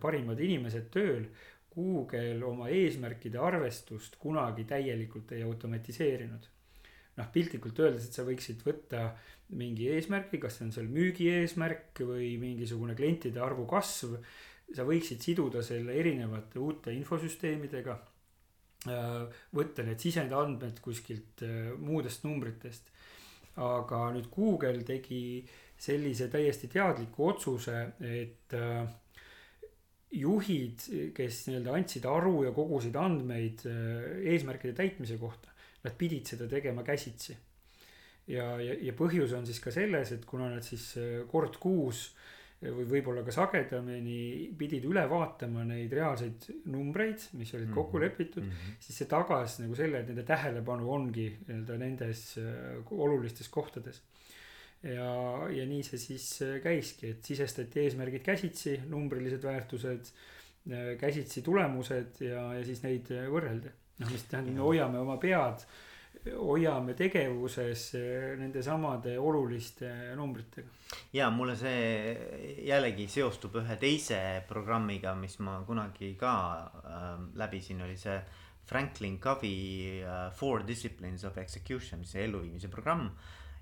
[0.00, 1.28] parimad inimesed tööl.
[1.76, 6.48] Google oma eesmärkide arvestust kunagi täielikult ei automatiseerinud.
[7.16, 9.14] noh, piltlikult öeldes, et sa võiksid võtta
[9.56, 14.18] mingi eesmärgi, kas see on seal müügi eesmärk või mingisugune klientide arvu kasv.
[14.74, 17.96] Sa võiksid siduda selle erinevate uute infosüsteemidega
[18.86, 22.92] Äh, võtta need sisendandmed kuskilt äh, muudest numbritest.
[23.56, 25.40] aga nüüd Google tegi
[25.80, 28.82] sellise täiesti teadliku otsuse, et äh,
[30.12, 30.84] juhid,
[31.16, 35.50] kes nii-öelda andsid aru ja kogusid andmeid eesmärkide täitmise kohta,
[35.82, 37.36] nad pidid seda tegema käsitsi.
[38.28, 40.92] ja, ja, ja põhjus on siis ka selles, et kuna nad siis
[41.32, 42.10] kord kuus
[42.62, 48.04] või võib-olla ka sagedamini pidid üle vaatama neid reaalseid numbreid, mis olid kokku mhm.
[48.06, 48.78] lepitud mm, -hmm.
[48.80, 54.02] siis see tagas nagu selle, et nende tähelepanu ongi nii-öelda nendes äh, olulistes kohtades.
[54.82, 55.10] ja,
[55.52, 60.12] ja nii see siis äh, käiski, et sisestati eesmärgid käsitsi, numbrilised väärtused,
[60.70, 63.74] äh, käsitsi tulemused ja, ja siis neid võrreldi.
[64.00, 65.68] noh, mis tähendab, me hoiame oma pead
[66.34, 70.68] hoiame tegevuses eh, nende samade oluliste numbritega.
[71.12, 74.18] ja mulle see jällegi seostub ühe teise
[74.48, 76.34] programmiga, mis ma kunagi ka
[76.66, 77.06] äh,
[77.38, 78.18] läbisin, oli see
[78.66, 83.10] Franklin Covey uh, Four Disciplines of Execution, see elluviimise programm.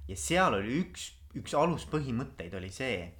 [0.09, 3.11] ja seal oli üks, üks aluspõhimõtteid oli see,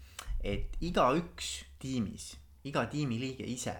[0.41, 2.35] et igaüks tiimis,
[2.65, 3.77] iga tiimiliige ise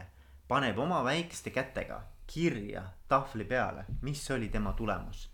[0.49, 5.29] paneb oma väikeste kätega kirja tahvli peale, mis oli tema tulemus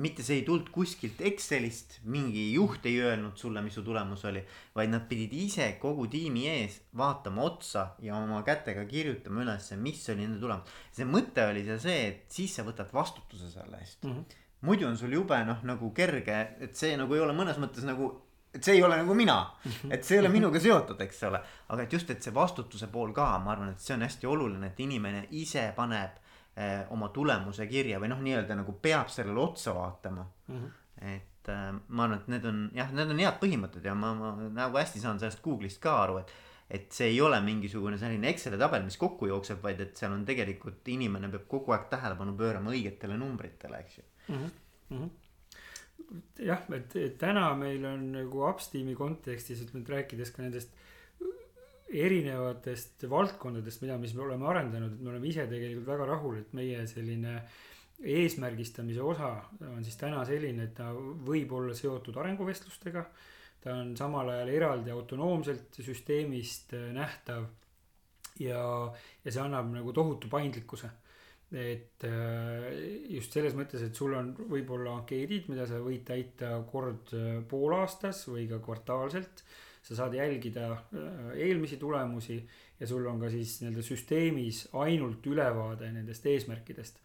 [0.00, 4.40] mitte see ei tulnud kuskilt Excelist, mingi juht ei öelnud sulle, mis su tulemus oli,
[4.76, 10.02] vaid nad pidid ise kogu tiimi ees vaatama otsa ja oma kätega kirjutama ülesse, mis
[10.08, 10.72] oli nende tulemus.
[10.96, 14.12] see mõte oli seal see, et siis sa võtad vastutuse selle eest mm.
[14.12, 14.40] -hmm.
[14.68, 18.14] muidu on sul jube noh, nagu kerge, et see nagu ei ole mõnes mõttes nagu
[18.54, 19.38] et see ei ole nagu mina,
[19.94, 23.12] et see ei ole minuga seotud, eks ole, aga et just, et see vastutuse pool
[23.12, 26.20] ka, ma arvan, et see on hästi oluline, et inimene ise paneb
[26.92, 30.56] oma tulemuse kirja või noh, nii-öelda nagu peab sellele otsa vaatama mm.
[30.56, 31.12] -hmm.
[31.14, 34.32] et eh, ma arvan, et need on jah, need on head põhimõtted ja ma, ma
[34.52, 36.34] nagu hästi saan sellest Google'ist ka aru, et.
[36.72, 40.22] et see ei ole mingisugune selline Exceli tabel, mis kokku jookseb, vaid et seal on
[40.24, 44.36] tegelikult inimene peab kogu aeg tähelepanu pöörama õigetele numbritele, eks ju mm.
[44.36, 44.50] -hmm.
[44.90, 45.10] Mm -hmm
[46.38, 50.72] jah, et, täna meil on nagu Upsteami kontekstis, et rääkides ka nendest
[51.92, 56.54] erinevatest valdkondadest, mida, mis me oleme arendanud, et me oleme ise tegelikult väga rahul, et
[56.56, 57.36] meie selline
[58.02, 59.34] eesmärgistamise osa
[59.68, 63.04] on siis täna selline, et ta võib olla seotud arenguvestlustega.
[63.62, 67.46] ta on samal ajal eraldi autonoomselt süsteemist äh, nähtav.
[68.40, 68.64] ja,
[69.24, 70.90] ja see annab nagu tohutu paindlikkuse
[71.52, 72.68] et äh,
[73.12, 78.24] just selles mõttes, et sul on võib-olla ankeedid, mida sa võid täita kord äh, poolaastas
[78.30, 79.44] või ka kvartaalselt
[79.82, 82.38] sa saad jälgida äh, eelmisi tulemusi
[82.80, 87.00] ja sul on ka siis nii-öelda süsteemis ainult ülevaade nendest eesmärkidest.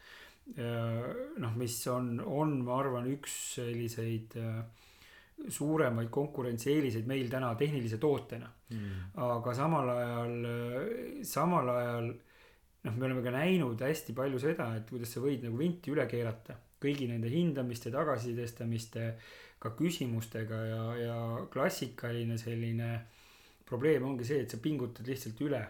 [0.57, 1.07] Äh,
[1.41, 4.61] noh, mis on, on, ma arvan, üks selliseid äh,
[5.53, 9.11] suuremaid konkurentsieeliseid meil täna tehnilise tootena mm..
[9.21, 10.47] aga samal ajal,
[11.29, 15.59] samal ajal noh, me oleme ka näinud hästi palju seda, et kuidas sa võid nagu
[15.59, 19.11] vinti üle keerata kõigi nende hindamiste, tagasisidestamiste
[19.59, 21.17] ka küsimustega ja, ja
[21.53, 22.91] klassikaline selline
[23.67, 25.63] probleem ongi see, et sa pingutad lihtsalt üle.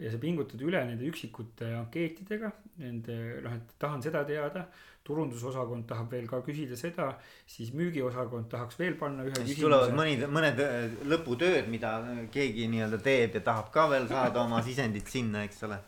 [0.00, 2.48] Ja sa pingutad üle nende üksikute ankeetidega,
[2.80, 4.62] nende noh, et tahan seda teada,
[5.04, 7.10] turundusosakond tahab veel ka küsida seda,
[7.48, 11.94] siis müügiosakond tahaks veel panna ühe siis tulevad mõned, mõned äh, lõputööd, mida
[12.32, 15.80] keegi nii-öelda teeb ja tahab ka veel saada oma sisendit sinna, eks ole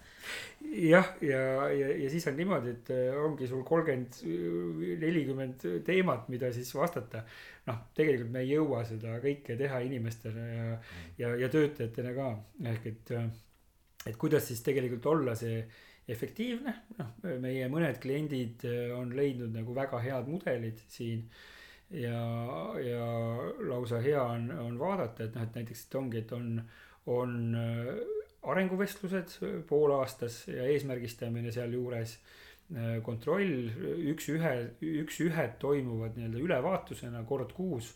[0.72, 4.18] jah, ja, ja, ja siis on niimoodi, et äh, ongi sul kolmkümmend,
[5.02, 7.24] nelikümmend teemat, mida siis vastata.
[7.66, 10.64] noh, tegelikult me ei jõua seda kõike teha inimestena ja,
[11.20, 12.28] ja, ja töötajatena ka,
[12.72, 13.28] ehk et, äh,
[14.10, 15.60] et kuidas siis tegelikult olla see
[16.10, 17.12] efektiivne, noh,
[17.44, 21.28] meie mõned kliendid äh, on leidnud nagu väga head mudelid siin.
[21.92, 22.22] Ja,
[22.80, 23.06] ja
[23.68, 26.54] lausa hea on, on vaadata, et noh, et näiteks, et ongi, et on,
[27.12, 27.34] on
[28.43, 29.36] arenguvestlused
[29.68, 32.16] poolaastas ja eesmärgistamine sealjuures,
[33.05, 33.68] kontroll,
[34.12, 34.53] üks-ühe,
[35.03, 37.93] üks-ühed toimuvad nii-öelda ülevaatusena kord kuus.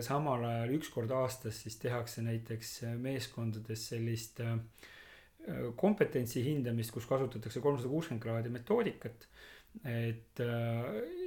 [0.00, 2.70] samal ajal üks kord aastas siis tehakse näiteks
[3.00, 4.40] meeskondades sellist
[5.76, 9.26] kompetentsi hindamist, kus kasutatakse kolmsada kuuskümmend kraadi metoodikat
[9.84, 10.40] et,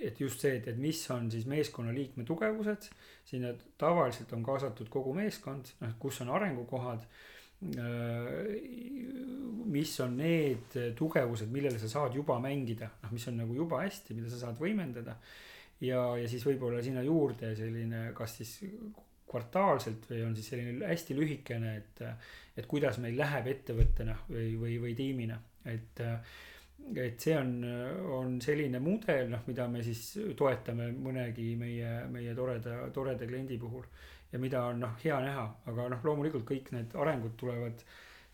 [0.01, 2.89] et just see, et, et mis on siis meeskonnaliikme tugevused,
[3.25, 7.34] sinna tavaliselt on kaasatud kogu meeskond, noh, kus on arengukohad Äh,
[9.65, 14.17] mis on need tugevused, millele sa saad juba mängida, noh, mis on nagu juba hästi,
[14.17, 15.17] mida sa saad võimendada.
[15.83, 18.59] ja, ja siis võib-olla sinna juurde selline, kas siis
[19.29, 22.03] kvartaalselt või on siis selline hästi lühikene, et,
[22.55, 26.03] et kuidas meil läheb ettevõttena või, või, või tiimina, et
[26.93, 27.53] et see on,
[28.13, 30.03] on selline mudel, noh, mida me siis
[30.37, 33.87] toetame mõnegi meie, meie toreda, toreda kliendi puhul
[34.31, 37.81] ja mida on noh, hea näha, aga noh, loomulikult kõik need arengud tulevad,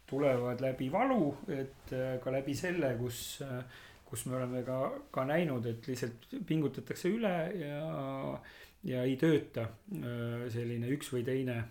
[0.10, 3.62] tulevad läbi valu, et äh, ka läbi selle, kus, äh,
[4.08, 4.80] kus me oleme ka,
[5.14, 7.86] ka näinud, et lihtsalt pingutatakse üle ja,
[8.88, 11.62] ja ei tööta äh, selline üks või teine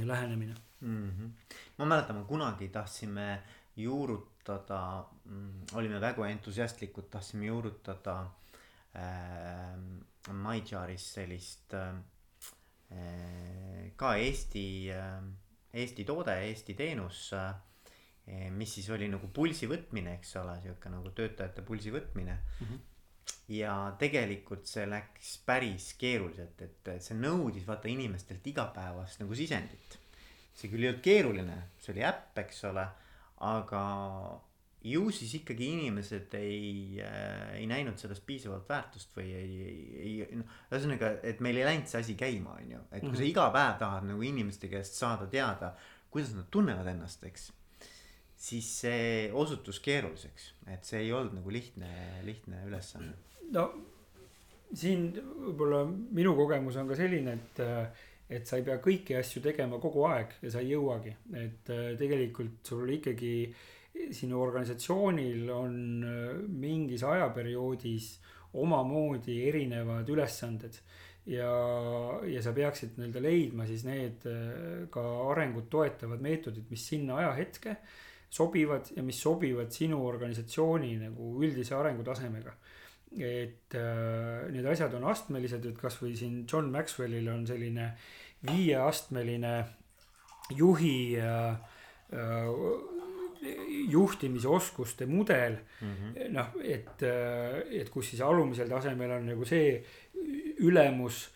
[0.00, 1.08] lähenemine mm.
[1.10, 1.56] -hmm.
[1.78, 3.42] ma mäletan, me kunagi tahtsime
[3.76, 8.16] juurutada, mm, olime väga entusiastlikud, tahtsime juurutada
[8.96, 9.76] äh,
[10.32, 11.94] MyJaris sellist äh,
[13.96, 14.90] ka Eesti,
[15.72, 17.30] Eesti toode, Eesti teenus,
[18.52, 22.66] mis siis oli nagu pulsi võtmine, eks ole, sihuke nagu töötajate pulsi võtmine mm.
[22.66, 22.88] -hmm
[23.52, 29.98] ja tegelikult see läks päris keeruliselt, et see nõudis vaata inimestelt igapäevast nagu sisendit.
[30.52, 32.84] see küll ei olnud keeruline, see oli äpp, eks ole,
[33.42, 33.84] aga
[34.82, 40.38] ju siis ikkagi inimesed ei äh,, ei näinud sellest piisavalt väärtust või ei, ei, ei
[40.40, 43.16] noh, ühesõnaga, et meil ei läinud see asi käima, on ju, et kui mm -hmm.
[43.16, 43.30] sa mhm.
[43.30, 45.74] iga päev tahad nagu inimeste käest saada teada,
[46.10, 47.52] kuidas nad tunnevad ennast, eks.
[48.36, 53.12] siis see osutus keeruliseks, et see ei olnud nagu lihtne, lihtne ülesanne.
[53.50, 53.70] no
[54.74, 57.62] siin võib-olla minu kogemus on ka selline, et
[58.32, 61.92] et sa ei pea kõiki asju tegema kogu aeg ja sa ei jõuagi, et äh,
[62.00, 63.62] tegelikult sul ikkagi äh,
[64.12, 65.74] sinu organisatsioonil on
[66.04, 68.12] äh, mingis ajaperioodis
[68.60, 70.78] omamoodi erinevad ülesanded
[71.28, 71.50] ja,
[72.28, 77.76] ja sa peaksid nii-öelda leidma siis need äh, ka arengut toetavad meetodid, mis sinna ajahetke
[78.32, 82.56] sobivad ja mis sobivad sinu organisatsiooni nagu üldise arengutasemega.
[83.12, 87.90] et äh, need asjad on astmelised, et kasvõi siin John Maxwellil on selline
[88.46, 89.64] viieastmeline
[90.56, 91.50] juhi äh,
[92.12, 92.48] äh,
[93.90, 96.28] juhtimisoskuste mudel mm -hmm.
[96.30, 97.02] noh, et,
[97.70, 99.82] et kus siis alumisel tasemel on nagu see
[100.62, 101.30] ülemus,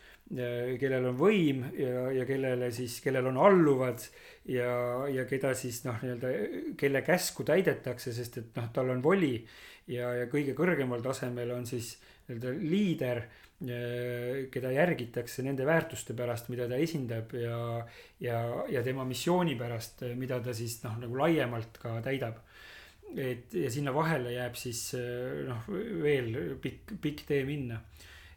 [0.81, 3.99] kellel on võim ja, ja kellele siis, kellel on alluvad
[4.45, 6.31] ja, ja keda siis noh, nii-öelda,
[6.77, 9.47] kelle käsku täidetakse, sest et noh, tal on voli
[9.87, 11.97] ja, ja kõige kõrgemal tasemel on siis
[12.29, 17.61] nii-öelda liider Äh, keda järgitakse nende väärtuste pärast, mida ta esindab ja,
[18.21, 22.43] ja, ja tema missiooni pärast, mida ta siis noh, nagu laiemalt ka täidab.
[23.17, 25.65] et ja sinna vahele jääb siis äh, noh,
[26.03, 27.81] veel pikk, pikk tee minna.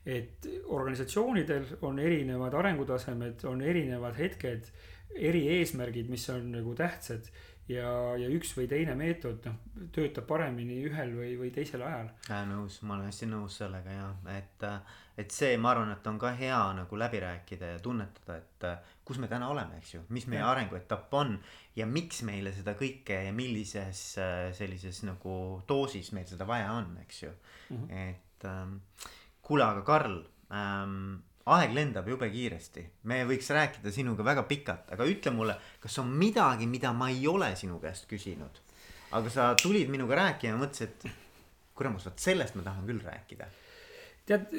[0.06, 4.72] et organisatsioonidel on erinevad arengutasemed, on erinevad hetked,
[5.16, 7.28] eri eesmärgid, mis on nagu tähtsad
[7.70, 9.58] ja, ja üks või teine meetod noh,
[9.96, 12.10] töötab paremini ühel või, või teisel ajal.
[12.50, 14.66] nõus, ma olen hästi nõus sellega ja et,
[15.20, 18.68] et see, ma arvan, et on ka hea nagu läbi rääkida ja tunnetada, et
[19.06, 21.34] kus me täna oleme, eks ju, mis meie arenguetapp on
[21.76, 24.04] ja miks meile seda kõike ja millises
[24.56, 25.34] sellises nagu
[25.68, 27.78] doosis meil seda vaja on, eks ju mm.
[27.78, 28.04] -hmm.
[28.10, 28.78] et ähm,
[29.42, 30.22] kuule, aga Karl
[30.54, 35.98] ähm, aeg lendab jube kiiresti, me võiks rääkida sinuga väga pikalt, aga ütle mulle, kas
[36.00, 38.62] on midagi, mida ma ei ole sinu käest küsinud?
[39.12, 41.10] aga sa tulid minuga rääkima ja mõtlesid, et
[41.74, 43.48] kuramus, vot sellest ma tahan küll rääkida.
[44.30, 44.54] Tead,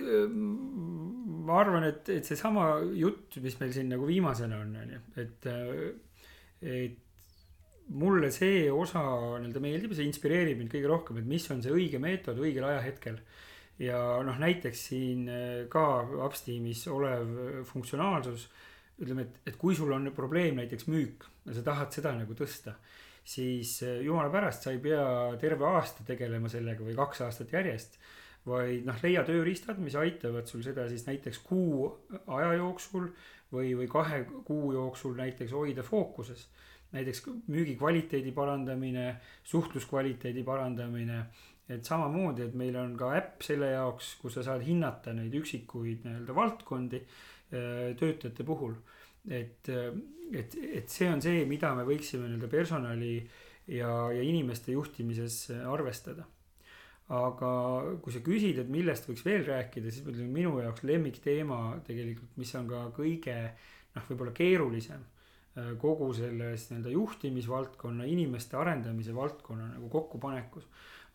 [1.46, 5.48] ma arvan, et, et seesama jutt, mis meil siin nagu viimasena on, on ju, et,
[6.60, 6.98] et
[7.90, 9.02] mulle see osa
[9.40, 13.18] nii-öelda meeldib see inspireerib mind kõige rohkem, et mis on see õige meetod õigel ajahetkel
[13.80, 15.84] ja noh, näiteks siin äh, ka
[16.26, 18.46] Upsteamis olev äh, funktsionaalsus,
[19.00, 22.76] ütleme, et, et kui sul on probleem näiteks müük ja sa tahad seda nagu tõsta,
[23.24, 25.04] siis äh, jumala pärast sa ei pea
[25.40, 27.98] terve aasta tegelema sellega või kaks aastat järjest.
[28.46, 31.90] Vaid noh, leia tööriistad, mis aitavad sul seda siis näiteks kuu
[32.26, 33.10] aja jooksul
[33.52, 36.48] või, või kahe kuu jooksul näiteks hoida fookuses.
[36.92, 41.26] näiteks müügi kvaliteedi parandamine, suhtluskvaliteedi parandamine
[41.70, 46.02] et samamoodi, et meil on ka äpp selle jaoks, kus sa saad hinnata neid üksikuid
[46.06, 48.74] nii-öelda valdkondi äh, töötajate puhul.
[49.28, 49.92] et, äh,
[50.32, 53.14] et, et see on see, mida me võiksime nii-öelda personali
[53.68, 56.26] ja, ja inimeste juhtimises arvestada.
[57.10, 57.52] Aga
[58.02, 62.36] kui sa küsid, et millest võiks veel rääkida, siis ma ütlen, minu jaoks lemmikteema tegelikult,
[62.38, 63.34] mis on ka kõige
[63.96, 70.68] noh, võib-olla keerulisem äh, kogu selles nii-öelda juhtimisvaldkonna, inimeste arendamise valdkonna nagu kokkupanekus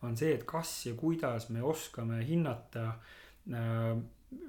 [0.04, 3.96] on see, et kas ja kuidas me oskame hinnata äh,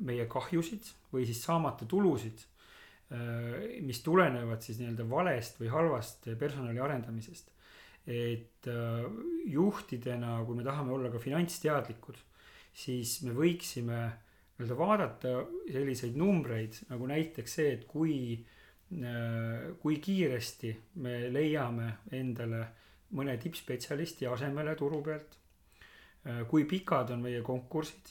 [0.03, 2.43] meie kahjusid või siis saamata tulusid,
[3.15, 7.53] äh, mis tulenevad siis nii-öelda valest või halvast personali arendamisest.
[8.07, 9.05] Et äh,
[9.51, 12.19] juhtidena, kui me tahame olla ka finantsteadlikud,
[12.77, 13.99] siis me võiksime
[14.57, 15.33] nii-öelda vaadata
[15.69, 18.37] selliseid numbreid nagu näiteks see, et kui,
[19.81, 20.71] kui kiiresti
[21.03, 22.63] me leiame endale
[23.17, 25.37] mõne tippspetsialisti asemele turu pealt
[26.27, 28.09] Äh, kui pikad on meie konkursid,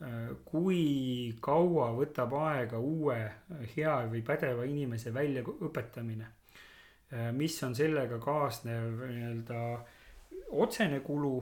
[0.00, 6.30] äh, kui kaua võtab aega uue äh, hea või pädeva inimese väljaõpetamine,
[7.32, 9.58] mis on sellega kaasnev nii-öelda
[10.50, 11.36] otsene kulu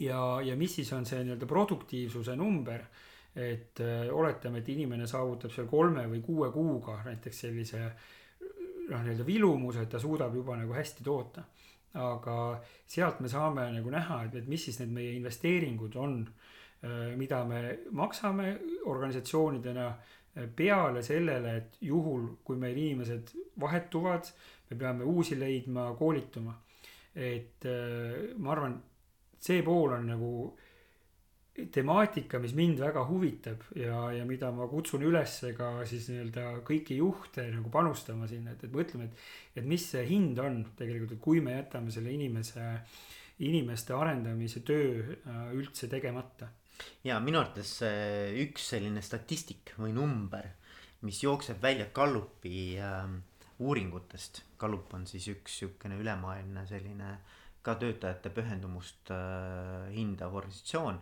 [0.00, 2.84] ja, ja mis siis on see nii-öelda produktiivsuse number?
[3.32, 9.24] Et äh, oletame, et inimene saavutab seal kolme või kuue kuuga näiteks sellise noh, nii-öelda
[9.24, 11.44] vilumuse, et ta suudab juba nagu hästi toota.
[11.96, 12.34] Aga
[12.88, 16.18] sealt me saame nagu näha, et, et mis siis need meie investeeringud on,
[16.84, 17.62] äh, mida me
[17.96, 18.52] maksame
[18.92, 20.12] organisatsioonidena äh,
[20.56, 24.30] peale sellele, et juhul, kui meil inimesed vahetuvad,
[24.70, 26.58] me peame uusi leidma, koolituma.
[27.14, 28.78] et äh, ma arvan,
[29.36, 30.30] see pool on nagu
[31.52, 36.96] temaatika, mis mind väga huvitab ja, ja mida ma kutsun üles ka siis nii-öelda kõiki
[36.96, 39.26] juhte nagu panustama sinna, et, et mõtleme, et.
[39.60, 42.64] et mis see hind on tegelikult, et kui me jätame selle inimese,
[43.44, 46.48] inimeste arendamise töö äh, üldse tegemata.
[47.04, 47.78] Ja minu arvates
[48.42, 50.48] üks selline statistik või number,
[51.06, 53.10] mis jookseb välja Gallupi äh,
[53.62, 54.42] uuringutest.
[54.58, 57.16] Gallup on siis üks sihukene ülemaailmne selline
[57.62, 60.98] ka töötajate pühendumust äh, hindav organisatsioon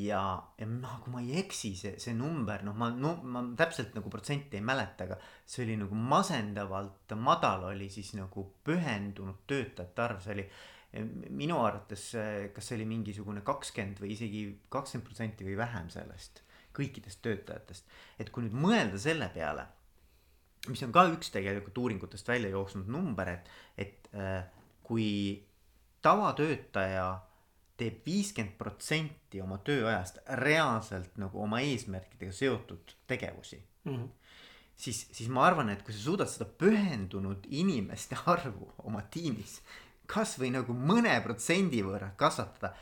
[0.00, 0.20] ja,
[0.58, 4.12] ja noh, kui ma ei eksi, see, see number, noh, ma, no ma täpselt nagu
[4.12, 10.22] protsenti ei mäleta, aga see oli nagu masendavalt madal oli siis nagu pühendunud töötajate arv,
[10.24, 10.46] see oli
[11.34, 12.10] minu arvates,
[12.54, 16.42] kas see oli mingisugune kakskümmend või isegi kakskümmend protsenti või vähem sellest,
[16.74, 17.88] kõikidest töötajatest.
[18.18, 19.66] et kui nüüd mõelda selle peale,
[20.68, 24.44] mis on ka üks tegelikult uuringutest välja jooksnud number, et, et äh,
[24.86, 25.44] kui
[26.04, 27.08] tavatöötaja
[27.80, 33.96] teeb viiskümmend protsenti oma tööajast reaalselt nagu oma eesmärkidega seotud tegevusi mm.
[33.96, 34.08] -hmm.
[34.76, 39.60] siis, siis ma arvan, et kui sa suudad seda pühendunud inimeste arvu oma tiimis
[40.06, 42.74] kasvõi nagu mõne protsendi võrra kasvatada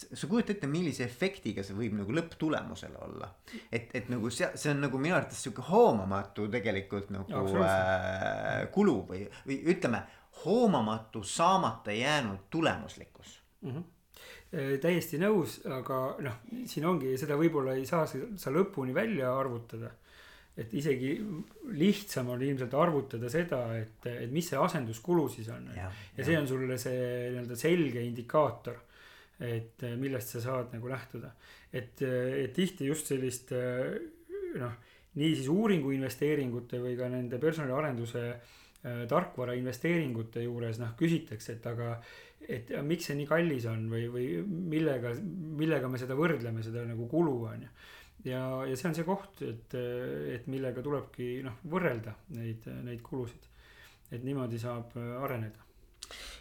[0.00, 3.28] sa kujutad ette, millise efektiga see võib nagu lõpptulemusele olla.
[3.68, 8.96] et, et nagu see, see on nagu minu arvates sihuke hoomamatu tegelikult nagu äh, kulu
[9.10, 10.02] või, või ütleme,
[10.44, 13.72] hoomamatu saamata jäänud tulemuslikkus mm.
[13.72, 13.88] -hmm
[14.82, 19.92] täiesti nõus, aga noh, siin ongi, seda võib-olla ei saa sa lõpuni välja arvutada.
[20.60, 21.14] Et isegi
[21.78, 25.70] lihtsam on ilmselt arvutada seda, et, et mis see asenduskulu siis on.
[25.76, 27.00] ja, ja see on sulle see
[27.32, 28.78] nii-öelda selge indikaator,
[29.40, 31.32] et millest sa saad nagu lähtuda.
[31.72, 34.78] et, et tihti just sellist noh,
[35.18, 41.66] nii siis uuringu investeeringute või ka nende personaliarenduse äh, tarkvara investeeringute juures noh, küsitakse, et
[41.70, 41.94] aga
[42.50, 45.12] et miks see nii kallis on või, või millega,
[45.60, 47.72] millega me seda võrdleme, seda nagu kulu on ju.
[48.24, 49.76] Ja, ja see on see koht, et,
[50.34, 53.48] et millega tulebki noh, võrrelda neid, neid kulusid.
[54.10, 55.66] et niimoodi saab areneda.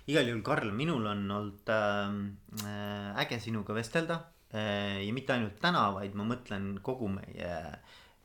[0.09, 4.21] igal juhul, Karl, minul on olnud äh, äge sinuga vestelda
[4.53, 7.53] äh, ja mitte ainult täna, vaid ma mõtlen kogu meie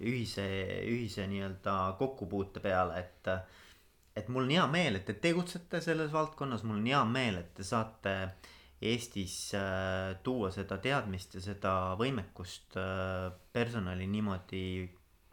[0.05, 0.47] ühise,
[0.91, 3.45] ühise nii-öelda kokkupuute peale, et äh,
[4.15, 7.51] et mul on hea meel, et te tegutsete selles valdkonnas, mul on hea meel, et
[7.57, 8.15] te saate
[8.85, 14.65] Eestis äh, tuua seda teadmist ja seda võimekust äh, personali niimoodi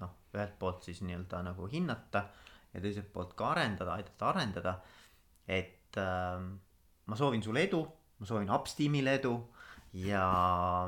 [0.02, 2.26] noh, ühelt poolt siis nii-öelda nagu hinnata
[2.72, 4.76] ja teiselt poolt ka arendada, aidata arendada.
[5.48, 6.40] et äh,
[7.06, 7.84] ma soovin sulle edu,
[8.20, 9.36] ma soovin Upsteamile edu
[10.00, 10.26] ja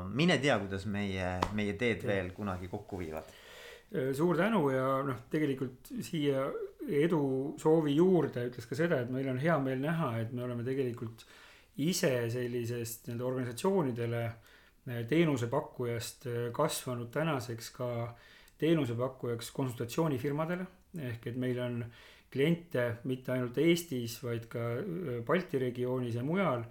[0.08, 3.28] mine tea, kuidas meie, meie teed veel kunagi kokku viivad
[3.94, 6.48] Äh, suur tänu ja noh, tegelikult siia
[7.04, 11.22] edusoovi juurde ütles ka seda, et meil on hea meel näha, et me oleme tegelikult
[11.82, 17.88] ise sellisest nende organisatsioonidele eh, teenusepakkujast eh, kasvanud tänaseks ka
[18.58, 20.66] teenusepakkujaks konsultatsioonifirmadele.
[20.94, 21.84] ehk et meil on
[22.30, 26.64] kliente mitte ainult Eestis, vaid ka eh, Balti regioonis ja mujal,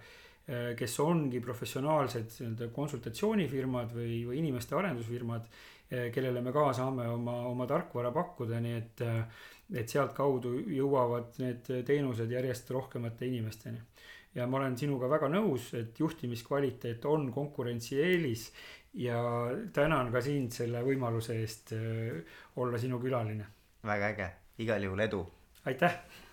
[0.76, 5.46] kes ongi professionaalsed nii-öelda konsultatsioonifirmad või, või inimeste arendusfirmad,
[5.88, 9.00] kellele me ka saame oma, oma tarkvara pakkuda, nii et,
[9.72, 13.80] et sealtkaudu jõuavad need teenused järjest rohkemate inimesteni
[14.34, 18.48] ja ma olen sinuga väga nõus, et juhtimiskvaliteet on konkurentsieelis
[19.04, 19.20] ja
[19.72, 22.20] tänan ka sind selle võimaluse eest äh,
[22.56, 23.46] olla sinu külaline.
[23.84, 25.24] väga äge, igal juhul edu.
[25.64, 26.23] aitäh